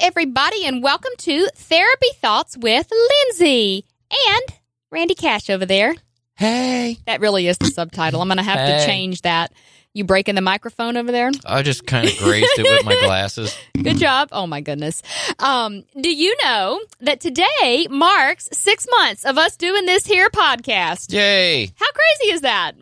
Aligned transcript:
everybody, 0.00 0.64
and 0.64 0.82
welcome 0.82 1.10
to 1.18 1.46
Therapy 1.54 2.06
Thoughts 2.20 2.56
with 2.56 2.90
Lindsay 2.90 3.84
and 4.10 4.42
Randy 4.90 5.14
Cash 5.14 5.50
over 5.50 5.66
there. 5.66 5.94
Hey. 6.36 6.98
That 7.06 7.20
really 7.20 7.46
is 7.46 7.58
the 7.58 7.66
subtitle. 7.66 8.22
I'm 8.22 8.28
going 8.28 8.38
to 8.38 8.42
have 8.42 8.58
Hey. 8.58 8.78
to 8.78 8.86
change 8.86 9.22
that. 9.22 9.52
You 9.92 10.04
breaking 10.04 10.36
the 10.36 10.40
microphone 10.40 10.96
over 10.96 11.10
there? 11.12 11.30
I 11.44 11.62
just 11.62 11.84
kind 11.86 12.08
of 12.08 12.16
grazed 12.18 12.48
it 12.58 12.62
with 12.62 12.86
my 12.86 12.96
glasses. 13.04 13.56
Good 13.74 13.98
job. 13.98 14.28
Oh 14.32 14.46
my 14.46 14.60
goodness. 14.60 15.02
Um, 15.38 15.84
do 16.00 16.10
you 16.14 16.34
know 16.44 16.80
that 17.00 17.20
today 17.20 17.88
marks 17.90 18.48
six 18.52 18.86
months 18.98 19.24
of 19.26 19.36
us 19.36 19.56
doing 19.56 19.84
this 19.86 20.06
here 20.06 20.30
podcast? 20.30 21.12
Yay. 21.12 21.66
How 21.76 21.86
crazy 21.92 22.32
is 22.32 22.40
that? 22.42 22.72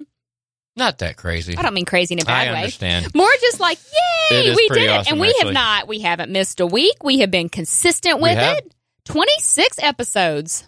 Not 0.78 0.98
that 0.98 1.16
crazy. 1.16 1.56
I 1.56 1.62
don't 1.62 1.74
mean 1.74 1.84
crazy 1.84 2.14
in 2.14 2.20
a 2.20 2.24
bad 2.24 2.48
I 2.48 2.52
way. 2.52 2.58
understand. 2.58 3.14
More 3.14 3.28
just 3.40 3.60
like, 3.60 3.78
yay, 4.30 4.54
we 4.54 4.68
did 4.68 4.82
it. 4.84 4.90
awesome, 4.90 5.12
and 5.14 5.20
we 5.20 5.34
have 5.42 5.52
not, 5.52 5.88
we 5.88 5.98
haven't 6.00 6.30
missed 6.32 6.60
a 6.60 6.66
week. 6.66 7.02
We 7.02 7.18
have 7.18 7.30
been 7.30 7.48
consistent 7.48 8.20
with 8.20 8.38
it. 8.38 8.72
26 9.04 9.78
episodes. 9.82 10.64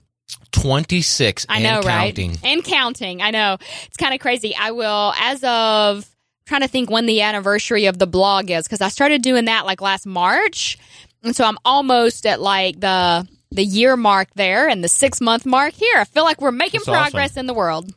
26 0.52 1.46
I 1.48 1.54
and 1.56 1.64
know, 1.64 1.82
counting. 1.88 2.30
right? 2.30 2.40
And 2.44 2.64
counting. 2.64 3.22
I 3.22 3.30
know. 3.30 3.56
It's 3.86 3.96
kind 3.96 4.14
of 4.14 4.20
crazy. 4.20 4.54
I 4.58 4.72
will, 4.72 5.12
as 5.16 5.42
of 5.44 6.06
trying 6.46 6.62
to 6.62 6.68
think 6.68 6.90
when 6.90 7.06
the 7.06 7.22
anniversary 7.22 7.86
of 7.86 7.98
the 7.98 8.06
blog 8.06 8.50
is, 8.50 8.64
because 8.64 8.80
I 8.80 8.88
started 8.88 9.22
doing 9.22 9.44
that 9.46 9.64
like 9.66 9.80
last 9.80 10.06
March. 10.06 10.78
And 11.22 11.36
so 11.36 11.44
I'm 11.44 11.58
almost 11.64 12.26
at 12.26 12.40
like 12.40 12.80
the 12.80 13.28
the 13.52 13.64
year 13.64 13.96
mark 13.96 14.28
there 14.36 14.68
and 14.68 14.82
the 14.82 14.88
six 14.88 15.20
month 15.20 15.44
mark 15.44 15.74
here. 15.74 15.96
I 15.96 16.04
feel 16.04 16.24
like 16.24 16.40
we're 16.40 16.52
making 16.52 16.80
That's 16.80 16.88
awesome. 16.88 17.02
progress 17.12 17.36
in 17.36 17.46
the 17.46 17.54
world. 17.54 17.92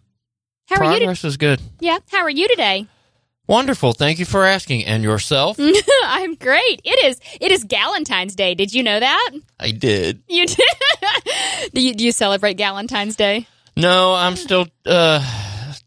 How 0.70 0.78
are 0.78 0.84
you? 0.94 0.98
Progress 1.00 1.24
is 1.24 1.38
good. 1.38 1.62
yeah. 1.80 2.00
How 2.12 2.20
are 2.20 2.30
you 2.30 2.48
today? 2.48 2.88
Wonderful. 3.48 3.92
Thank 3.94 4.20
you 4.20 4.26
for 4.26 4.46
asking. 4.46 4.86
And 4.86 5.04
yourself? 5.04 5.58
I'm 6.06 6.36
great. 6.36 6.82
It 6.86 7.04
is. 7.06 7.20
It 7.42 7.52
is 7.52 7.66
Galentine's 7.66 8.36
Day. 8.36 8.56
Did 8.56 8.74
you 8.74 8.84
know 8.84 9.00
that? 9.00 9.32
I 9.60 9.72
did. 9.72 10.24
You 10.30 10.46
did. 10.48 10.60
do 11.74 11.82
you 11.82 11.94
do 11.94 12.06
you 12.06 12.12
celebrate 12.14 12.58
Galentine's 12.58 13.16
Day? 13.18 13.46
No, 13.76 14.14
I'm 14.14 14.36
still 14.38 14.68
uh 14.86 15.20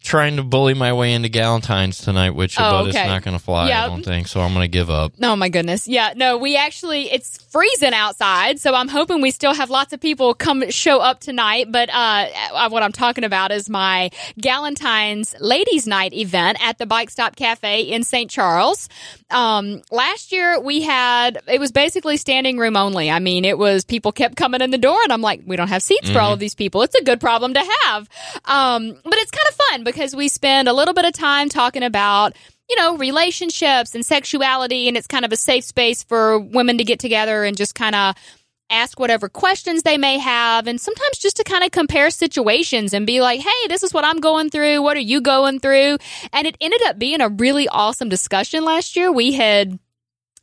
trying 0.06 0.36
to 0.36 0.42
bully 0.44 0.72
my 0.72 0.92
way 0.92 1.12
into 1.12 1.28
Galentine's 1.28 1.98
tonight, 1.98 2.30
which 2.30 2.56
Oh, 2.58 2.70
but 2.84 2.86
it's 2.88 2.96
not 2.96 3.22
going 3.22 3.36
to 3.36 3.42
fly, 3.42 3.68
Yeah. 3.68 3.84
I 3.84 3.88
don't 3.88 4.04
think. 4.04 4.28
So 4.28 4.40
I'm 4.40 4.52
going 4.54 4.62
to 4.64 4.68
give 4.68 4.88
up. 4.88 5.12
Oh 5.20 5.34
my 5.36 5.48
goodness. 5.48 5.88
Yeah, 5.88 6.12
no, 6.16 6.38
we 6.38 6.56
actually 6.56 7.10
it's 7.10 7.38
freezing 7.50 7.92
outside, 7.92 8.60
so 8.60 8.72
I'm 8.74 8.88
hoping 8.88 9.20
we 9.20 9.30
still 9.32 9.52
have 9.52 9.68
lots 9.68 9.92
of 9.92 10.00
people 10.00 10.32
come 10.34 10.70
show 10.70 11.00
up 11.00 11.18
tonight, 11.20 11.72
but 11.72 11.88
uh 11.92 12.26
uh, 12.52 12.68
what 12.70 12.82
I'm 12.84 12.92
talking 12.92 13.24
about 13.24 13.50
is 13.50 13.68
my 13.68 14.10
Galentine's 14.40 15.34
Ladies 15.40 15.86
Night 15.88 16.12
event 16.14 16.58
at 16.64 16.78
the 16.78 16.86
Bike 16.86 17.10
Stop 17.10 17.34
Cafe 17.36 17.82
in 17.82 18.04
St. 18.04 18.30
Charles. 18.30 18.88
Um 19.30 19.82
last 19.90 20.30
year 20.30 20.60
we 20.60 20.82
had 20.82 21.40
it 21.48 21.58
was 21.58 21.72
basically 21.72 22.16
standing 22.16 22.58
room 22.58 22.76
only. 22.76 23.10
I 23.10 23.18
mean, 23.18 23.44
it 23.44 23.58
was 23.58 23.84
people 23.84 24.12
kept 24.12 24.36
coming 24.36 24.60
in 24.60 24.70
the 24.70 24.78
door 24.78 24.98
and 25.02 25.12
I'm 25.12 25.20
like, 25.20 25.42
we 25.46 25.56
don't 25.56 25.68
have 25.68 25.82
seats 25.82 26.08
for 26.10 26.20
all 26.20 26.32
of 26.32 26.38
these 26.38 26.54
people. 26.54 26.82
It's 26.82 26.94
a 26.94 27.02
good 27.02 27.20
problem 27.20 27.54
to 27.54 27.64
have. 27.84 28.08
Um 28.44 28.96
but 29.02 29.14
it's 29.18 29.32
kind 29.32 29.48
of 29.48 29.54
fun 29.56 29.84
because 29.84 29.95
we 30.14 30.28
spend 30.28 30.68
a 30.68 30.72
little 30.72 30.94
bit 30.94 31.04
of 31.04 31.12
time 31.12 31.48
talking 31.48 31.82
about 31.82 32.36
you 32.68 32.76
know, 32.76 32.96
relationships 32.96 33.94
and 33.94 34.04
sexuality, 34.04 34.88
and 34.88 34.96
it's 34.96 35.06
kind 35.06 35.24
of 35.24 35.32
a 35.32 35.36
safe 35.36 35.64
space 35.64 36.02
for 36.02 36.38
women 36.38 36.78
to 36.78 36.84
get 36.84 36.98
together 36.98 37.44
and 37.44 37.56
just 37.56 37.74
kind 37.74 37.94
of 37.94 38.16
ask 38.68 38.98
whatever 38.98 39.28
questions 39.28 39.82
they 39.84 39.96
may 39.96 40.18
have, 40.18 40.66
and 40.66 40.80
sometimes 40.80 41.18
just 41.18 41.36
to 41.36 41.44
kind 41.44 41.62
of 41.62 41.70
compare 41.70 42.10
situations 42.10 42.92
and 42.92 43.06
be 43.06 43.20
like, 43.20 43.40
hey, 43.40 43.68
this 43.68 43.84
is 43.84 43.94
what 43.94 44.04
I'm 44.04 44.18
going 44.18 44.50
through. 44.50 44.82
What 44.82 44.96
are 44.96 45.00
you 45.00 45.20
going 45.20 45.60
through? 45.60 45.98
And 46.32 46.46
it 46.46 46.56
ended 46.60 46.82
up 46.86 46.98
being 46.98 47.20
a 47.20 47.28
really 47.28 47.68
awesome 47.68 48.08
discussion 48.08 48.64
last 48.64 48.96
year. 48.96 49.12
We 49.12 49.32
had. 49.32 49.78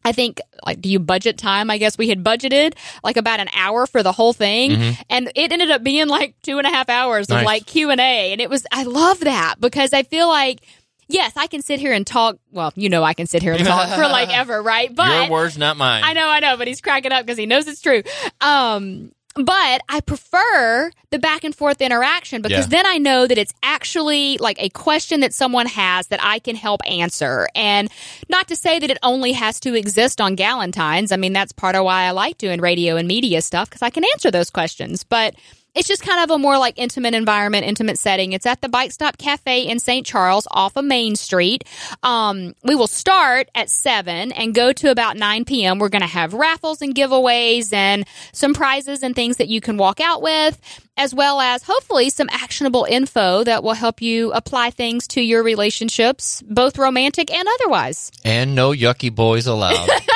I 0.06 0.12
think, 0.12 0.42
like, 0.66 0.82
do 0.82 0.90
you 0.90 1.00
budget 1.00 1.38
time? 1.38 1.70
I 1.70 1.78
guess 1.78 1.98
we 1.98 2.09
had 2.09 2.23
budgeted 2.23 2.73
like 3.04 3.18
about 3.18 3.40
an 3.40 3.48
hour 3.56 3.86
for 3.88 4.04
the 4.04 4.12
whole 4.12 4.34
thing, 4.34 4.95
and 5.10 5.32
it 5.36 5.52
ended 5.52 5.72
up 5.72 5.84
being 5.84 6.08
like 6.08 6.36
two 6.42 6.58
and 6.58 6.68
a 6.68 6.70
half 6.70 6.90
hours 6.90 7.30
of 7.30 7.38
like 7.45 7.66
Q 7.66 7.90
and 7.90 8.02
A, 8.02 8.32
and 8.32 8.42
it 8.42 8.50
was. 8.50 8.66
I 8.72 8.84
love 8.84 9.22
that 9.22 9.55
because 9.60 9.94
I 9.94 10.04
feel 10.04 10.27
like 10.27 10.60
yes, 11.08 11.33
I 11.36 11.48
can 11.48 11.61
sit 11.61 11.80
here 11.80 11.94
and 11.94 12.05
talk. 12.05 12.38
Well, 12.52 12.73
you 12.76 12.89
know, 12.89 13.04
I 13.04 13.14
can 13.14 13.27
sit 13.27 13.42
here 13.42 13.54
and 13.54 13.66
talk 13.66 13.89
for 13.89 14.08
like 14.08 14.30
ever, 14.38 14.61
right? 14.61 14.94
But 14.94 15.23
Your 15.23 15.32
words, 15.32 15.58
not 15.58 15.77
mine. 15.77 16.04
I 16.04 16.14
know, 16.14 16.27
I 16.27 16.39
know, 16.39 16.58
but 16.58 16.67
he's 16.67 16.82
cracking 16.82 17.11
up 17.11 17.26
because 17.26 17.38
he 17.38 17.45
knows 17.45 17.67
it's 17.67 17.82
true. 17.82 18.04
Um, 18.42 19.11
but 19.36 19.82
I 19.89 19.99
prefer 20.05 20.92
the 21.10 21.20
back 21.20 21.44
and 21.44 21.55
forth 21.55 21.82
interaction 21.82 22.42
because 22.42 22.66
Yeah. 22.66 22.70
then 22.70 22.86
I 22.86 22.98
know 22.98 23.26
that 23.27 23.38
it's 23.38 23.54
actually 23.64 24.38
like 24.39 24.61
a 24.61 24.70
question 24.70 25.21
that 25.21 25.33
someone 25.33 25.66
has 25.67 26.08
that 26.08 26.20
I 26.23 26.39
can 26.39 26.55
help 26.55 26.82
answer. 26.88 27.48
And 27.55 27.89
not 28.30 28.48
to 28.49 28.55
say 28.55 28.80
that 28.80 28.89
it 28.92 28.98
only 29.04 29.32
has 29.32 29.60
to 29.61 29.73
exist 29.76 30.21
on 30.21 30.36
Galentine's. 30.36 31.11
I 31.11 31.17
mean, 31.17 31.33
that's 31.33 31.52
part 31.52 31.76
of 31.76 31.83
why 31.83 32.04
I 32.04 32.11
like 32.11 32.38
doing 32.38 32.61
radio 32.61 32.95
and 32.95 33.08
media 33.08 33.42
stuff 33.42 33.70
because 33.70 33.82
I 33.82 33.89
can 33.89 34.04
answer 34.14 34.30
those 34.30 34.49
questions. 34.49 35.04
But 35.04 35.36
it's 35.76 35.88
just 35.88 36.04
kind 36.04 36.23
of 36.23 36.30
a 36.30 36.38
more 36.38 36.58
like 36.58 36.78
intimate 36.78 37.14
environment, 37.14 37.66
intimate 37.66 37.98
setting. 37.98 38.34
It's 38.34 38.45
at 38.45 38.61
the 38.61 38.70
Bike 38.70 38.92
Stop 38.92 39.17
Cafe 39.17 39.67
in 39.67 39.80
St. 39.80 40.06
Charles 40.06 40.48
off 40.52 40.76
of 40.76 40.86
Main 40.86 41.16
Street. 41.16 41.64
Um, 42.04 42.54
we 42.64 42.76
will 42.76 42.88
start 42.88 43.50
at 43.56 43.70
7 43.70 44.32
and 44.32 44.54
go 44.54 44.72
to 44.73 44.92
about 44.92 45.17
9 45.17 45.45
p.m. 45.45 45.80
We're 45.80 45.89
going 45.89 46.02
to 46.02 46.08
have 46.08 46.33
raffles 46.33 46.82
and 46.82 46.94
giveaways 46.94 47.73
and 47.73 48.06
some 48.32 48.54
prizes 48.54 49.02
and 49.02 49.16
things 49.16 49.38
that 49.38 49.48
you 49.48 49.62
can 49.62 49.78
walk 49.78 50.00
out 50.00 50.22
with, 50.22 50.60
as 50.95 51.14
well 51.14 51.42
as 51.42 51.64
hopefully 51.64 52.12
some 52.12 52.30
actionable 52.32 52.86
info 52.88 53.44
that 53.44 53.64
will 53.64 53.73
help 53.73 54.02
you 54.02 54.32
apply 54.33 54.70
things 54.70 55.08
to 55.08 55.22
your 55.22 55.42
relationships, 55.42 56.44
both 56.44 56.78
romantic 56.78 57.32
and 57.33 57.48
otherwise. 57.60 58.12
and 58.23 58.54
no 58.54 58.72
yucky 58.72 59.14
boys 59.14 59.48
allowed. 59.48 59.89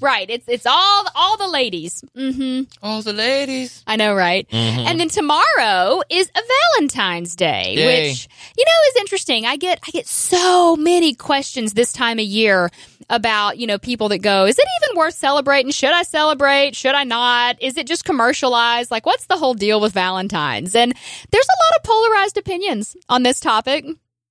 Right. 0.00 0.28
It's, 0.28 0.48
it's 0.48 0.66
all, 0.66 1.04
all 1.14 1.36
the 1.36 1.48
ladies. 1.48 2.04
Mm-hmm. 2.16 2.62
All 2.82 3.02
the 3.02 3.12
ladies. 3.12 3.82
I 3.86 3.96
know, 3.96 4.14
right? 4.14 4.46
And 4.52 4.98
then 5.00 5.08
tomorrow 5.08 6.02
is 6.10 6.30
a 6.34 6.40
Valentine's 6.78 7.36
Day, 7.36 7.74
Yay. 7.76 8.08
which 8.08 8.28
you 8.56 8.64
know 8.64 8.88
is 8.90 8.96
interesting. 8.96 9.46
I 9.46 9.56
get 9.56 9.80
I 9.86 9.90
get 9.90 10.06
so 10.06 10.76
many 10.76 11.14
questions 11.14 11.72
this 11.74 11.92
time 11.92 12.18
of 12.18 12.24
year 12.24 12.70
about 13.10 13.58
you 13.58 13.66
know 13.66 13.78
people 13.78 14.08
that 14.10 14.18
go, 14.18 14.46
is 14.46 14.58
it 14.58 14.66
even 14.82 14.96
worth 14.98 15.14
celebrating? 15.14 15.70
Should 15.72 15.92
I 15.92 16.02
celebrate? 16.02 16.76
Should 16.76 16.94
I 16.94 17.04
not? 17.04 17.60
Is 17.60 17.76
it 17.76 17.86
just 17.86 18.04
commercialized? 18.04 18.90
Like, 18.90 19.06
what's 19.06 19.26
the 19.26 19.36
whole 19.36 19.54
deal 19.54 19.80
with 19.80 19.92
Valentine's? 19.92 20.74
And 20.74 20.92
there's 21.30 21.48
a 21.48 21.58
lot 21.64 21.78
of 21.78 21.82
polarized 21.84 22.38
opinions 22.38 22.96
on 23.08 23.22
this 23.22 23.40
topic. 23.40 23.84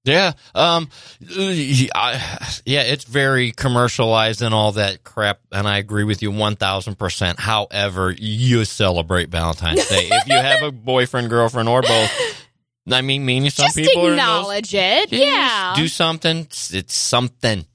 Yeah. 0.05 0.33
Um. 0.53 0.89
yeah. 2.65 2.81
It's 2.81 3.03
very 3.05 3.51
commercialized 3.51 4.41
and 4.41 4.53
all 4.53 4.73
that 4.73 5.03
crap, 5.03 5.39
and 5.51 5.67
I 5.67 5.77
agree 5.77 6.03
with 6.03 6.21
you 6.21 6.31
one 6.31 6.55
thousand 6.55 6.95
percent. 6.95 7.39
However, 7.39 8.11
you 8.11 8.65
celebrate 8.65 9.29
Valentine's 9.29 9.87
Day 9.87 10.09
if 10.11 10.27
you 10.27 10.35
have 10.35 10.61
a 10.63 10.71
boyfriend, 10.71 11.29
girlfriend, 11.29 11.69
or 11.69 11.81
both. 11.81 12.11
I 12.91 13.01
mean, 13.01 13.25
meaning 13.25 13.49
some 13.49 13.67
just 13.67 13.77
people 13.77 14.01
are 14.01 14.09
those- 14.09 14.19
acknowledge 14.19 14.73
it. 14.75 15.11
Yeah. 15.13 15.73
do 15.75 15.87
something. 15.87 16.39
It's, 16.39 16.73
it's 16.73 16.93
something. 16.93 17.65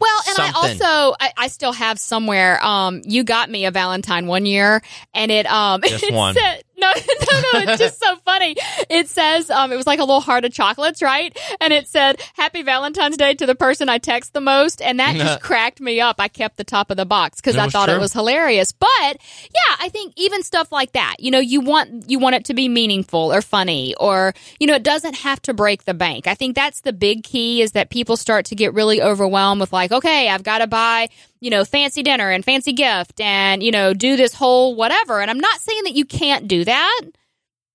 Well, 0.00 0.20
and 0.26 0.36
Something. 0.36 0.54
I 0.82 0.88
also 0.94 1.16
I, 1.20 1.32
I 1.36 1.48
still 1.48 1.72
have 1.72 1.98
somewhere. 2.00 2.58
Um, 2.64 3.02
you 3.04 3.24
got 3.24 3.50
me 3.50 3.66
a 3.66 3.70
Valentine 3.70 4.26
one 4.26 4.46
year, 4.46 4.80
and 5.14 5.30
it 5.30 5.44
um 5.46 5.82
Just 5.86 6.02
it 6.04 6.14
one. 6.14 6.34
said- 6.34 6.62
no, 6.78 6.92
no, 7.32 7.40
no. 7.52 7.72
It's 7.72 7.78
just 7.78 8.00
so 8.00 8.16
funny. 8.16 8.56
It 8.88 9.08
says 9.08 9.50
um, 9.50 9.72
it 9.72 9.76
was 9.76 9.86
like 9.86 9.98
a 9.98 10.04
little 10.04 10.20
heart 10.20 10.44
of 10.44 10.52
chocolates, 10.52 11.02
right? 11.02 11.36
And 11.60 11.72
it 11.72 11.88
said 11.88 12.20
"Happy 12.34 12.62
Valentine's 12.62 13.16
Day" 13.16 13.34
to 13.34 13.46
the 13.46 13.54
person 13.54 13.88
I 13.88 13.98
text 13.98 14.32
the 14.32 14.40
most, 14.40 14.82
and 14.82 15.00
that 15.00 15.16
just 15.16 15.40
cracked 15.42 15.80
me 15.80 16.00
up. 16.00 16.16
I 16.18 16.28
kept 16.28 16.56
the 16.56 16.64
top 16.64 16.90
of 16.90 16.96
the 16.96 17.06
box 17.06 17.40
because 17.40 17.56
I 17.56 17.68
thought 17.68 17.88
it 17.88 17.98
was 17.98 18.12
hilarious. 18.12 18.72
But 18.72 18.88
yeah, 19.10 19.76
I 19.80 19.88
think 19.88 20.12
even 20.16 20.42
stuff 20.42 20.70
like 20.72 20.92
that, 20.92 21.16
you 21.18 21.30
know, 21.30 21.40
you 21.40 21.60
want 21.60 22.08
you 22.08 22.18
want 22.18 22.36
it 22.36 22.44
to 22.46 22.54
be 22.54 22.68
meaningful 22.68 23.32
or 23.32 23.42
funny, 23.42 23.94
or 23.96 24.34
you 24.60 24.66
know, 24.66 24.74
it 24.74 24.82
doesn't 24.82 25.16
have 25.16 25.40
to 25.42 25.54
break 25.54 25.84
the 25.84 25.94
bank. 25.94 26.26
I 26.26 26.34
think 26.34 26.54
that's 26.54 26.80
the 26.80 26.92
big 26.92 27.24
key 27.24 27.62
is 27.62 27.72
that 27.72 27.90
people 27.90 28.16
start 28.16 28.46
to 28.46 28.54
get 28.54 28.74
really 28.74 29.00
overwhelmed 29.02 29.60
with 29.60 29.72
like, 29.72 29.92
okay, 29.92 30.28
I've 30.28 30.42
got 30.42 30.58
to 30.58 30.66
buy 30.66 31.08
you 31.40 31.50
know, 31.50 31.64
fancy 31.64 32.02
dinner 32.02 32.30
and 32.30 32.44
fancy 32.44 32.72
gift 32.72 33.20
and, 33.20 33.62
you 33.62 33.70
know, 33.70 33.94
do 33.94 34.16
this 34.16 34.34
whole 34.34 34.74
whatever. 34.74 35.20
And 35.20 35.30
I'm 35.30 35.40
not 35.40 35.60
saying 35.60 35.84
that 35.84 35.94
you 35.94 36.04
can't 36.04 36.48
do 36.48 36.64
that, 36.64 37.00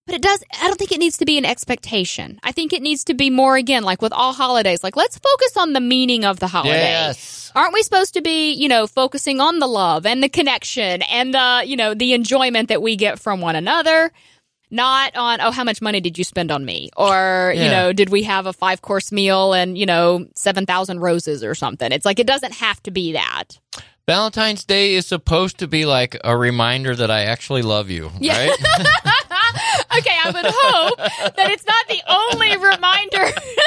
but 0.06 0.16
it 0.16 0.22
does, 0.22 0.44
I 0.60 0.68
don't 0.68 0.78
think 0.78 0.92
it 0.92 1.00
needs 1.00 1.18
to 1.18 1.26
be 1.26 1.38
an 1.38 1.46
expectation. 1.46 2.40
I 2.44 2.52
think 2.52 2.74
it 2.74 2.82
needs 2.82 3.04
to 3.06 3.14
be 3.14 3.30
more, 3.30 3.56
again, 3.56 3.84
like 3.84 4.02
with 4.02 4.14
all 4.14 4.34
holidays, 4.34 4.84
like 4.84 4.96
let's 4.96 5.18
focus 5.18 5.58
on 5.58 5.74
the 5.74 5.80
meaning 5.80 6.26
of 6.26 6.40
the 6.40 6.48
holiday. 6.48 6.80
Yes. 6.80 7.52
Aren't 7.54 7.74
we 7.74 7.84
supposed 7.84 8.14
to 8.16 8.22
be, 8.22 8.54
you 8.54 8.68
know, 8.68 8.88
focusing 8.88 9.40
on 9.40 9.60
the 9.60 9.68
love 9.68 10.06
and 10.06 10.24
the 10.24 10.30
connection 10.30 11.02
and 11.04 11.34
the, 11.34 11.64
you 11.66 11.76
know, 11.76 11.94
the 11.94 12.14
enjoyment 12.14 12.70
that 12.70 12.82
we 12.82 12.96
get 12.96 13.20
from 13.20 13.42
one 13.42 13.56
another? 13.56 14.12
Not 14.74 15.16
on, 15.18 15.42
oh, 15.42 15.52
how 15.52 15.64
much 15.66 15.82
money 15.82 16.00
did 16.00 16.18
you 16.18 16.24
spend 16.24 16.50
on 16.50 16.64
me? 16.64 16.90
Or, 16.96 17.54
you 17.56 17.70
know, 17.70 17.92
did 17.92 18.10
we 18.10 18.24
have 18.24 18.46
a 18.46 18.54
five 18.54 18.82
course 18.82 19.12
meal 19.12 19.52
and, 19.54 19.78
you 19.78 19.86
know, 19.86 20.26
7,000 20.36 21.00
roses 21.02 21.44
or 21.44 21.54
something? 21.56 21.92
It's 21.92 22.06
like, 22.06 22.20
it 22.20 22.28
doesn't 22.28 22.54
have 22.54 22.82
to 22.84 22.92
be 22.92 23.12
that. 23.12 23.60
Valentine's 24.08 24.64
Day 24.64 24.96
is 24.96 25.06
supposed 25.06 25.60
to 25.60 25.68
be 25.68 25.86
like 25.86 26.18
a 26.24 26.36
reminder 26.38 26.96
that 26.96 27.12
I 27.12 27.26
actually 27.26 27.62
love 27.62 27.90
you, 27.90 28.12
Yeah. 28.20 28.38
right? 28.40 28.52
okay, 29.98 30.18
I 30.24 30.32
would 30.34 30.46
hope 30.48 30.98
that 31.36 31.50
it's 31.52 31.66
not 31.66 31.88
the 31.88 32.02
only 32.08 32.58
reminder 32.58 33.26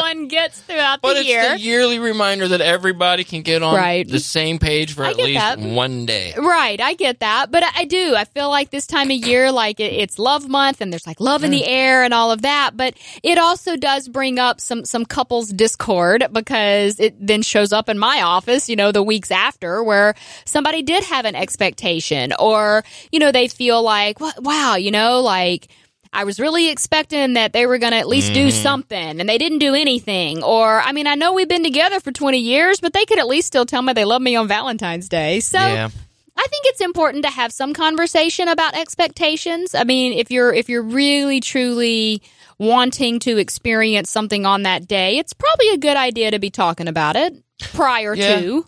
everyone 0.00 0.28
gets 0.28 0.60
throughout 0.60 1.00
But 1.02 1.14
the 1.14 1.20
it's 1.20 1.28
year. 1.28 1.52
the 1.54 1.60
yearly 1.60 1.98
reminder 1.98 2.48
that 2.48 2.60
everybody 2.60 3.24
can 3.24 3.42
get 3.42 3.62
on 3.62 3.74
Right. 3.76 4.08
the 4.08 4.18
same 4.20 4.58
page 4.58 4.94
for 4.94 5.04
I 5.04 5.10
at 5.10 5.16
least 5.16 5.38
that. 5.38 5.58
one 5.58 6.06
day. 6.06 6.34
Right, 6.36 6.80
I 6.80 6.94
get 6.94 7.20
that, 7.20 7.50
but 7.50 7.62
I, 7.62 7.70
I 7.76 7.84
do. 7.84 8.14
I 8.16 8.24
feel 8.24 8.48
like 8.50 8.70
this 8.70 8.86
time 8.86 9.10
of 9.10 9.16
year, 9.16 9.52
like 9.52 9.80
it, 9.80 9.92
it's 9.92 10.18
love 10.18 10.48
month, 10.48 10.80
and 10.80 10.92
there's 10.92 11.06
like 11.06 11.20
love 11.20 11.44
in 11.44 11.50
the 11.50 11.62
mm. 11.62 11.68
air 11.68 12.02
and 12.02 12.12
all 12.14 12.30
of 12.32 12.42
that. 12.42 12.76
But 12.76 12.94
it 13.22 13.38
also 13.38 13.76
does 13.76 14.08
bring 14.08 14.38
up 14.38 14.60
some 14.60 14.84
some 14.84 15.04
couples 15.04 15.48
discord 15.50 16.26
because 16.32 16.98
it 16.98 17.14
then 17.24 17.42
shows 17.42 17.72
up 17.72 17.88
in 17.88 17.98
my 17.98 18.22
office, 18.22 18.68
you 18.68 18.76
know, 18.76 18.92
the 18.92 19.02
weeks 19.02 19.30
after, 19.30 19.82
where 19.82 20.14
somebody 20.44 20.82
did 20.82 21.04
have 21.04 21.24
an 21.24 21.34
expectation, 21.36 22.32
or 22.38 22.84
you 23.12 23.18
know, 23.18 23.32
they 23.32 23.48
feel 23.48 23.82
like, 23.82 24.20
"Wa- 24.20 24.32
wow, 24.38 24.74
you 24.76 24.90
know, 24.90 25.20
like. 25.20 25.68
I 26.12 26.24
was 26.24 26.40
really 26.40 26.68
expecting 26.70 27.34
that 27.34 27.52
they 27.52 27.66
were 27.66 27.78
going 27.78 27.92
to 27.92 27.98
at 27.98 28.08
least 28.08 28.32
do 28.32 28.48
Mm-hmm. 28.48 28.62
something 28.62 29.20
and 29.20 29.28
they 29.28 29.38
didn't 29.38 29.58
do 29.58 29.74
anything. 29.74 30.42
Or, 30.42 30.80
I 30.80 30.90
mean, 30.92 31.06
I 31.06 31.14
know 31.14 31.32
we've 31.32 31.48
been 31.48 31.62
together 31.62 32.00
for 32.00 32.10
20 32.10 32.38
years, 32.38 32.80
but 32.80 32.92
they 32.92 33.04
could 33.04 33.18
at 33.20 33.28
least 33.28 33.46
still 33.46 33.64
tell 33.64 33.80
me 33.82 33.92
they 33.92 34.04
love 34.04 34.20
me 34.20 34.34
on 34.34 34.48
Valentine's 34.48 35.08
Day. 35.08 35.38
So, 35.40 35.58
Yeah. 35.58 35.88
I 36.36 36.46
think 36.46 36.64
it's 36.66 36.80
important 36.80 37.24
to 37.26 37.30
have 37.30 37.52
some 37.52 37.74
conversation 37.74 38.48
about 38.48 38.74
expectations. 38.74 39.74
I 39.74 39.84
mean, 39.84 40.14
if 40.14 40.30
you're 40.30 40.54
if 40.54 40.68
you're 40.70 40.82
really 40.82 41.38
truly 41.40 42.22
wanting 42.58 43.18
to 43.20 43.36
experience 43.36 44.08
something 44.10 44.46
on 44.46 44.62
that 44.62 44.88
day, 44.88 45.18
it's 45.18 45.34
probably 45.34 45.68
a 45.70 45.76
good 45.76 45.96
idea 45.98 46.30
to 46.30 46.38
be 46.38 46.48
talking 46.48 46.88
about 46.88 47.16
it 47.16 47.34
prior 47.74 48.14
Yeah. 48.14 48.40
to. 48.40 48.66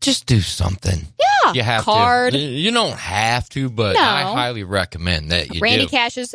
Just 0.00 0.26
do 0.26 0.40
something. 0.40 1.06
Yeah, 1.44 1.52
You 1.54 1.62
have 1.62 1.84
card. 1.84 2.34
to. 2.34 2.38
You 2.38 2.70
don't 2.72 2.92
have 2.98 3.48
to, 3.50 3.70
but 3.70 3.94
No. 3.94 4.00
I 4.02 4.22
highly 4.22 4.64
recommend 4.64 5.30
that 5.32 5.54
you 5.54 5.60
Randy 5.60 5.86
do. 5.86 5.90
Cash's 5.90 6.34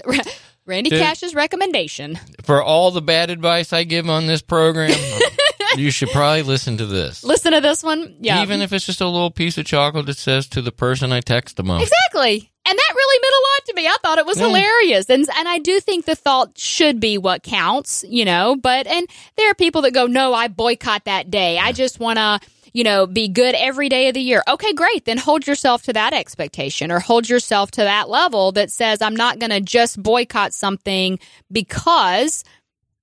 Randy 0.65 0.89
Dude. 0.89 0.99
Cash's 1.01 1.33
recommendation. 1.35 2.19
For 2.43 2.61
all 2.61 2.91
the 2.91 3.01
bad 3.01 3.29
advice 3.29 3.71
I 3.73 3.83
give 3.83 4.09
on 4.09 4.25
this 4.25 4.41
program, 4.41 4.91
you 5.77 5.91
should 5.91 6.09
probably 6.09 6.41
listen 6.43 6.77
to 6.77 6.85
this. 6.85 7.23
Listen 7.23 7.53
to 7.53 7.61
this 7.61 7.83
one. 7.83 8.15
Yeah, 8.19 8.41
Even 8.41 8.61
if 8.61 8.73
it's 8.73 8.85
just 8.85 8.99
a 9.01 9.07
little 9.07 9.31
piece 9.31 9.57
of 9.57 9.65
chocolate 9.65 10.07
that 10.07 10.17
says 10.17 10.47
to 10.49 10.61
the 10.61 10.71
person 10.73 11.11
I 11.13 11.21
text 11.21 11.55
the 11.57 11.63
most. 11.63 11.83
Exactly. 11.83 12.51
And 12.65 12.77
that 12.77 12.93
really 12.95 13.19
meant 13.21 13.33
a 13.33 13.43
lot 13.47 13.65
to 13.67 13.73
me. 13.75 13.87
I 13.87 13.95
thought 14.03 14.17
it 14.17 14.25
was 14.25 14.39
Yeah. 14.39 14.47
hilarious. 14.47 15.09
And 15.09 15.25
and 15.37 15.47
I 15.47 15.59
do 15.59 15.79
think 15.79 16.03
the 16.05 16.15
thought 16.15 16.57
should 16.57 16.99
be 16.99 17.17
what 17.17 17.43
counts, 17.43 18.03
you 18.09 18.25
know, 18.25 18.57
but 18.61 18.87
and 18.87 19.07
there 19.37 19.49
are 19.49 19.53
people 19.53 19.83
that 19.83 19.91
go, 19.93 20.05
"No, 20.07 20.33
I 20.33 20.49
boycott 20.49 21.05
that 21.05 21.31
day. 21.31 21.57
I 21.59 21.71
just 21.71 21.99
want 22.01 22.17
to 22.17 22.41
you 22.77 22.83
know, 22.83 23.07
be 23.07 23.27
good 23.27 23.56
every 23.56 23.89
day 23.89 24.07
of 24.07 24.13
the 24.13 24.21
year. 24.21 24.44
Okay, 24.47 24.71
great. 24.74 25.06
Then 25.06 25.18
hold 25.18 25.47
yourself 25.47 25.81
to 25.83 25.94
that 25.94 26.13
expectation 26.13 26.91
or 26.91 27.00
hold 27.00 27.27
yourself 27.27 27.71
to 27.71 27.81
that 27.81 28.07
level 28.07 28.51
that 28.51 28.69
says, 28.69 29.01
I'm 29.01 29.15
not 29.15 29.39
going 29.39 29.50
to 29.50 29.59
just 29.62 30.01
boycott 30.01 30.53
something 30.53 31.18
because 31.51 32.44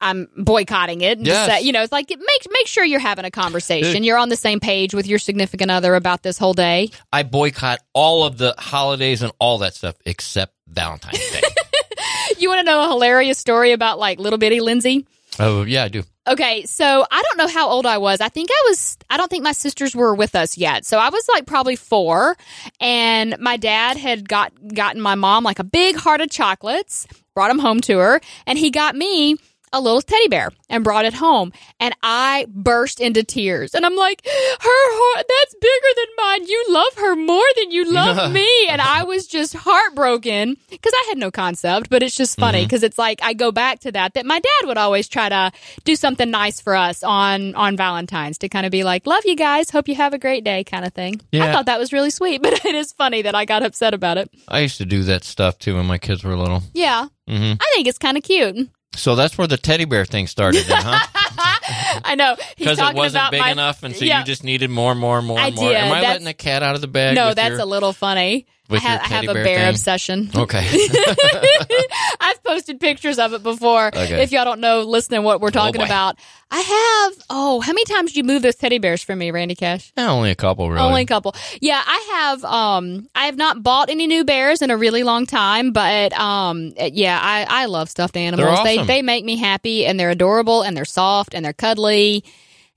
I'm 0.00 0.28
boycotting 0.36 1.00
it. 1.00 1.18
And 1.18 1.26
Yes. 1.26 1.48
just 1.48 1.58
say- 1.58 1.66
you 1.66 1.72
know, 1.72 1.82
it's 1.82 1.90
like, 1.90 2.08
make, 2.08 2.46
make 2.52 2.66
sure 2.68 2.84
you're 2.84 3.00
having 3.00 3.24
a 3.24 3.32
conversation. 3.32 4.04
You're 4.04 4.18
on 4.18 4.28
the 4.28 4.36
same 4.36 4.60
page 4.60 4.94
with 4.94 5.08
your 5.08 5.18
significant 5.18 5.72
other 5.72 5.96
about 5.96 6.22
this 6.22 6.38
whole 6.38 6.54
day. 6.54 6.90
I 7.12 7.24
boycott 7.24 7.80
all 7.94 8.22
of 8.24 8.38
the 8.38 8.54
holidays 8.56 9.22
and 9.22 9.32
all 9.40 9.58
that 9.58 9.74
stuff 9.74 9.96
except 10.06 10.54
Valentine's 10.68 11.18
Day. 11.32 11.40
You 12.38 12.48
want 12.48 12.60
to 12.60 12.64
know 12.64 12.84
a 12.84 12.88
hilarious 12.88 13.38
story 13.38 13.72
about 13.72 13.98
like 13.98 14.18
little 14.18 14.38
bitty 14.38 14.60
Lindsay? 14.60 15.06
oh, 15.40 15.62
yeah, 15.64 15.84
I 15.84 15.88
do. 15.88 16.04
Okay, 16.26 16.64
so 16.64 17.04
I 17.10 17.22
don't 17.22 17.36
know 17.36 17.48
how 17.52 17.68
old 17.68 17.84
I 17.84 17.98
was. 17.98 18.22
I 18.22 18.30
think 18.30 18.48
I 18.50 18.64
was, 18.68 18.96
I 19.10 19.18
don't 19.18 19.28
think 19.28 19.44
my 19.44 19.52
sisters 19.52 19.94
were 19.94 20.14
with 20.14 20.34
us 20.34 20.56
yet. 20.56 20.86
So 20.86 20.98
I 20.98 21.10
was 21.10 21.28
like 21.28 21.44
probably 21.44 21.76
four, 21.76 22.36
and 22.80 23.38
my 23.38 23.58
dad 23.58 23.98
had 23.98 24.26
got 24.26 24.52
gotten 24.74 25.02
my 25.02 25.16
mom 25.16 25.44
like 25.44 25.58
a 25.58 25.64
big 25.64 25.96
heart 25.96 26.22
of 26.22 26.30
chocolates, 26.30 27.06
brought 27.34 27.48
them 27.48 27.58
home 27.58 27.82
to 27.82 27.98
her, 27.98 28.22
and 28.46 28.58
he 28.58 28.70
got 28.70 28.96
me 28.96 29.36
a 29.74 29.80
little 29.80 30.00
teddy 30.00 30.28
bear 30.28 30.50
and 30.70 30.84
brought 30.84 31.04
it 31.04 31.12
home. 31.12 31.52
And 31.80 31.94
I 32.02 32.46
burst 32.48 33.00
into 33.00 33.24
tears. 33.24 33.74
And 33.74 33.84
I'm 33.84 33.96
like, 33.96 34.24
her 34.24 34.30
heart, 34.64 35.26
that's 35.28 35.54
bigger 35.54 35.94
than 35.96 36.06
mine. 36.16 36.46
You 36.46 36.64
love 36.68 36.94
her 36.96 37.16
more 37.16 37.44
than 37.56 37.70
you 37.72 37.92
love 37.92 38.32
me. 38.32 38.68
And 38.68 38.80
I 38.80 39.02
was 39.02 39.26
just 39.26 39.54
heartbroken 39.54 40.56
because 40.70 40.92
I 40.94 41.06
had 41.08 41.18
no 41.18 41.30
concept, 41.30 41.90
but 41.90 42.02
it's 42.02 42.14
just 42.14 42.38
funny 42.38 42.64
because 42.64 42.82
it's 42.82 42.98
like 42.98 43.18
I 43.22 43.34
go 43.34 43.52
back 43.52 43.80
to 43.80 43.92
that, 43.92 44.14
that 44.14 44.24
my 44.24 44.38
dad 44.38 44.68
would 44.68 44.78
always 44.78 45.08
try 45.08 45.28
to 45.28 45.52
do 45.82 45.96
something 45.96 46.30
nice 46.30 46.60
for 46.60 46.76
us 46.76 47.02
on, 47.02 47.54
on 47.56 47.76
Valentine's 47.76 48.38
to 48.38 48.48
kind 48.48 48.64
of 48.64 48.72
be 48.72 48.84
like, 48.84 49.06
love 49.06 49.24
you 49.26 49.34
guys. 49.36 49.70
Hope 49.70 49.88
you 49.88 49.96
have 49.96 50.14
a 50.14 50.18
great 50.18 50.44
day 50.44 50.62
kind 50.62 50.84
of 50.84 50.94
thing. 50.94 51.20
I 51.32 51.52
thought 51.52 51.66
that 51.66 51.80
was 51.80 51.92
really 51.92 52.10
sweet, 52.10 52.42
but 52.42 52.64
it 52.64 52.74
is 52.76 52.92
funny 52.92 53.22
that 53.22 53.34
I 53.34 53.44
got 53.44 53.64
upset 53.64 53.92
about 53.92 54.18
it. 54.18 54.30
I 54.46 54.60
used 54.60 54.78
to 54.78 54.84
do 54.84 55.02
that 55.04 55.24
stuff 55.24 55.58
too 55.58 55.74
when 55.74 55.86
my 55.86 55.98
kids 55.98 56.22
were 56.22 56.36
little. 56.36 56.62
Yeah. 56.72 57.08
Mm-hmm. 57.28 57.54
I 57.60 57.72
think 57.74 57.88
it's 57.88 57.98
kind 57.98 58.16
of 58.16 58.22
cute. 58.22 58.68
So 58.96 59.14
that's 59.16 59.36
where 59.36 59.46
the 59.46 59.56
teddy 59.56 59.84
bear 59.84 60.04
thing 60.04 60.26
started, 60.26 60.64
then, 60.66 60.82
huh? 60.82 60.98
I 62.04 62.14
know. 62.16 62.36
Because 62.56 62.78
it 62.78 62.94
wasn't 62.94 63.30
big 63.30 63.40
my, 63.40 63.50
enough, 63.50 63.82
and 63.82 63.94
so 63.94 64.04
yeah. 64.04 64.20
you 64.20 64.24
just 64.24 64.44
needed 64.44 64.70
more 64.70 64.92
and 64.92 65.00
more 65.00 65.18
and 65.18 65.26
more 65.26 65.38
I 65.38 65.48
and 65.48 65.56
more. 65.56 65.68
did. 65.68 65.76
Am 65.76 65.86
I 65.92 65.96
That's- 65.96 66.08
letting 66.10 66.24
the 66.26 66.34
cat 66.34 66.62
out 66.62 66.74
of 66.74 66.80
the 66.80 66.88
bag? 66.88 67.14
No, 67.14 67.34
that's 67.34 67.50
your- 67.52 67.60
a 67.60 67.64
little 67.64 67.92
funny. 67.92 68.46
I 68.70 68.78
have, 68.78 69.00
I 69.00 69.06
have 69.08 69.28
a 69.28 69.34
bear 69.34 69.44
bear 69.44 69.70
obsession. 69.70 70.30
Okay. 70.36 70.64
I've 72.20 72.42
posted 72.42 72.80
pictures 72.80 73.18
of 73.18 73.32
it 73.34 73.42
before. 73.42 73.88
Okay. 73.88 74.22
If 74.22 74.32
y'all 74.32 74.44
don't 74.44 74.60
know, 74.60 74.82
listening 74.82 75.22
what 75.22 75.40
we're 75.40 75.50
talking 75.50 75.80
boy. 75.80 75.84
about. 75.84 76.16
I 76.50 76.60
have. 76.60 77.24
Oh, 77.30 77.60
how 77.60 77.72
many 77.72 77.84
times 77.84 78.12
did 78.12 78.18
you 78.18 78.24
move 78.24 78.42
those 78.42 78.54
teddy 78.54 78.78
bears 78.78 79.02
for 79.02 79.14
me, 79.14 79.30
Randy 79.30 79.54
Cash? 79.54 79.92
yeah, 79.96 80.10
only 80.10 80.30
a 80.30 80.34
couple, 80.34 80.70
really. 80.70 80.82
Only 80.82 81.02
a 81.02 81.06
couple. 81.06 81.34
Yeah, 81.60 81.82
I 81.84 82.10
have. 82.14 82.44
Um, 82.44 83.08
I 83.14 83.26
have 83.26 83.36
not 83.36 83.62
bought 83.62 83.90
any 83.90 84.06
new 84.06 84.24
bears 84.24 84.62
in 84.62 84.70
a 84.70 84.76
really 84.76 85.02
long 85.02 85.26
time, 85.26 85.72
but 85.72 86.12
um, 86.12 86.72
yeah, 86.78 87.18
I 87.20 87.46
I 87.48 87.66
love 87.66 87.90
stuffed 87.90 88.16
animals. 88.16 88.62
They 88.62 88.82
they 88.84 89.02
make 89.02 89.24
me 89.24 89.36
happy, 89.36 89.84
and 89.86 89.98
they're 89.98 90.10
adorable, 90.10 90.62
and 90.62 90.76
they're 90.76 90.84
soft, 90.84 91.34
and 91.34 91.44
they're 91.44 91.52
cuddly, 91.52 92.24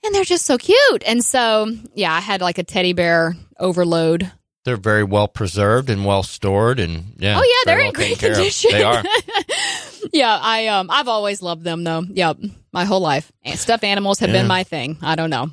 and 0.04 0.14
they're 0.14 0.24
just 0.24 0.46
so 0.46 0.58
cute. 0.58 1.04
And 1.06 1.24
so, 1.24 1.72
yeah, 1.94 2.14
I 2.14 2.20
had 2.20 2.42
like 2.42 2.58
a 2.58 2.64
teddy 2.64 2.94
bear 2.94 3.36
overload. 3.60 4.32
They're 4.68 4.76
very 4.76 5.06
well 5.06 5.30
preserved 5.30 5.90
and 5.90 6.04
well 6.04 6.24
stored, 6.24 6.82
and 6.82 7.14
yeah. 7.18 7.40
Oh 7.40 7.42
yeah, 7.42 7.54
they're 7.64 7.78
very 7.78 7.88
in 7.88 7.94
great 7.94 8.20
condition. 8.20 8.72
They 8.74 8.84
are. 8.84 9.02
yeah, 10.12 10.38
I 10.42 10.68
um 10.68 10.90
I've 10.92 11.08
always 11.08 11.42
loved 11.42 11.64
them 11.64 11.86
though. 11.86 12.02
Yep, 12.02 12.40
my 12.74 12.84
whole 12.84 13.00
life. 13.00 13.32
And 13.46 13.58
stuffed 13.58 13.86
animals 13.86 14.20
have 14.20 14.30
Yeah. 14.30 14.40
been 14.42 14.48
my 14.48 14.64
thing. 14.66 14.98
I 15.02 15.16
don't 15.16 15.30
know. 15.30 15.52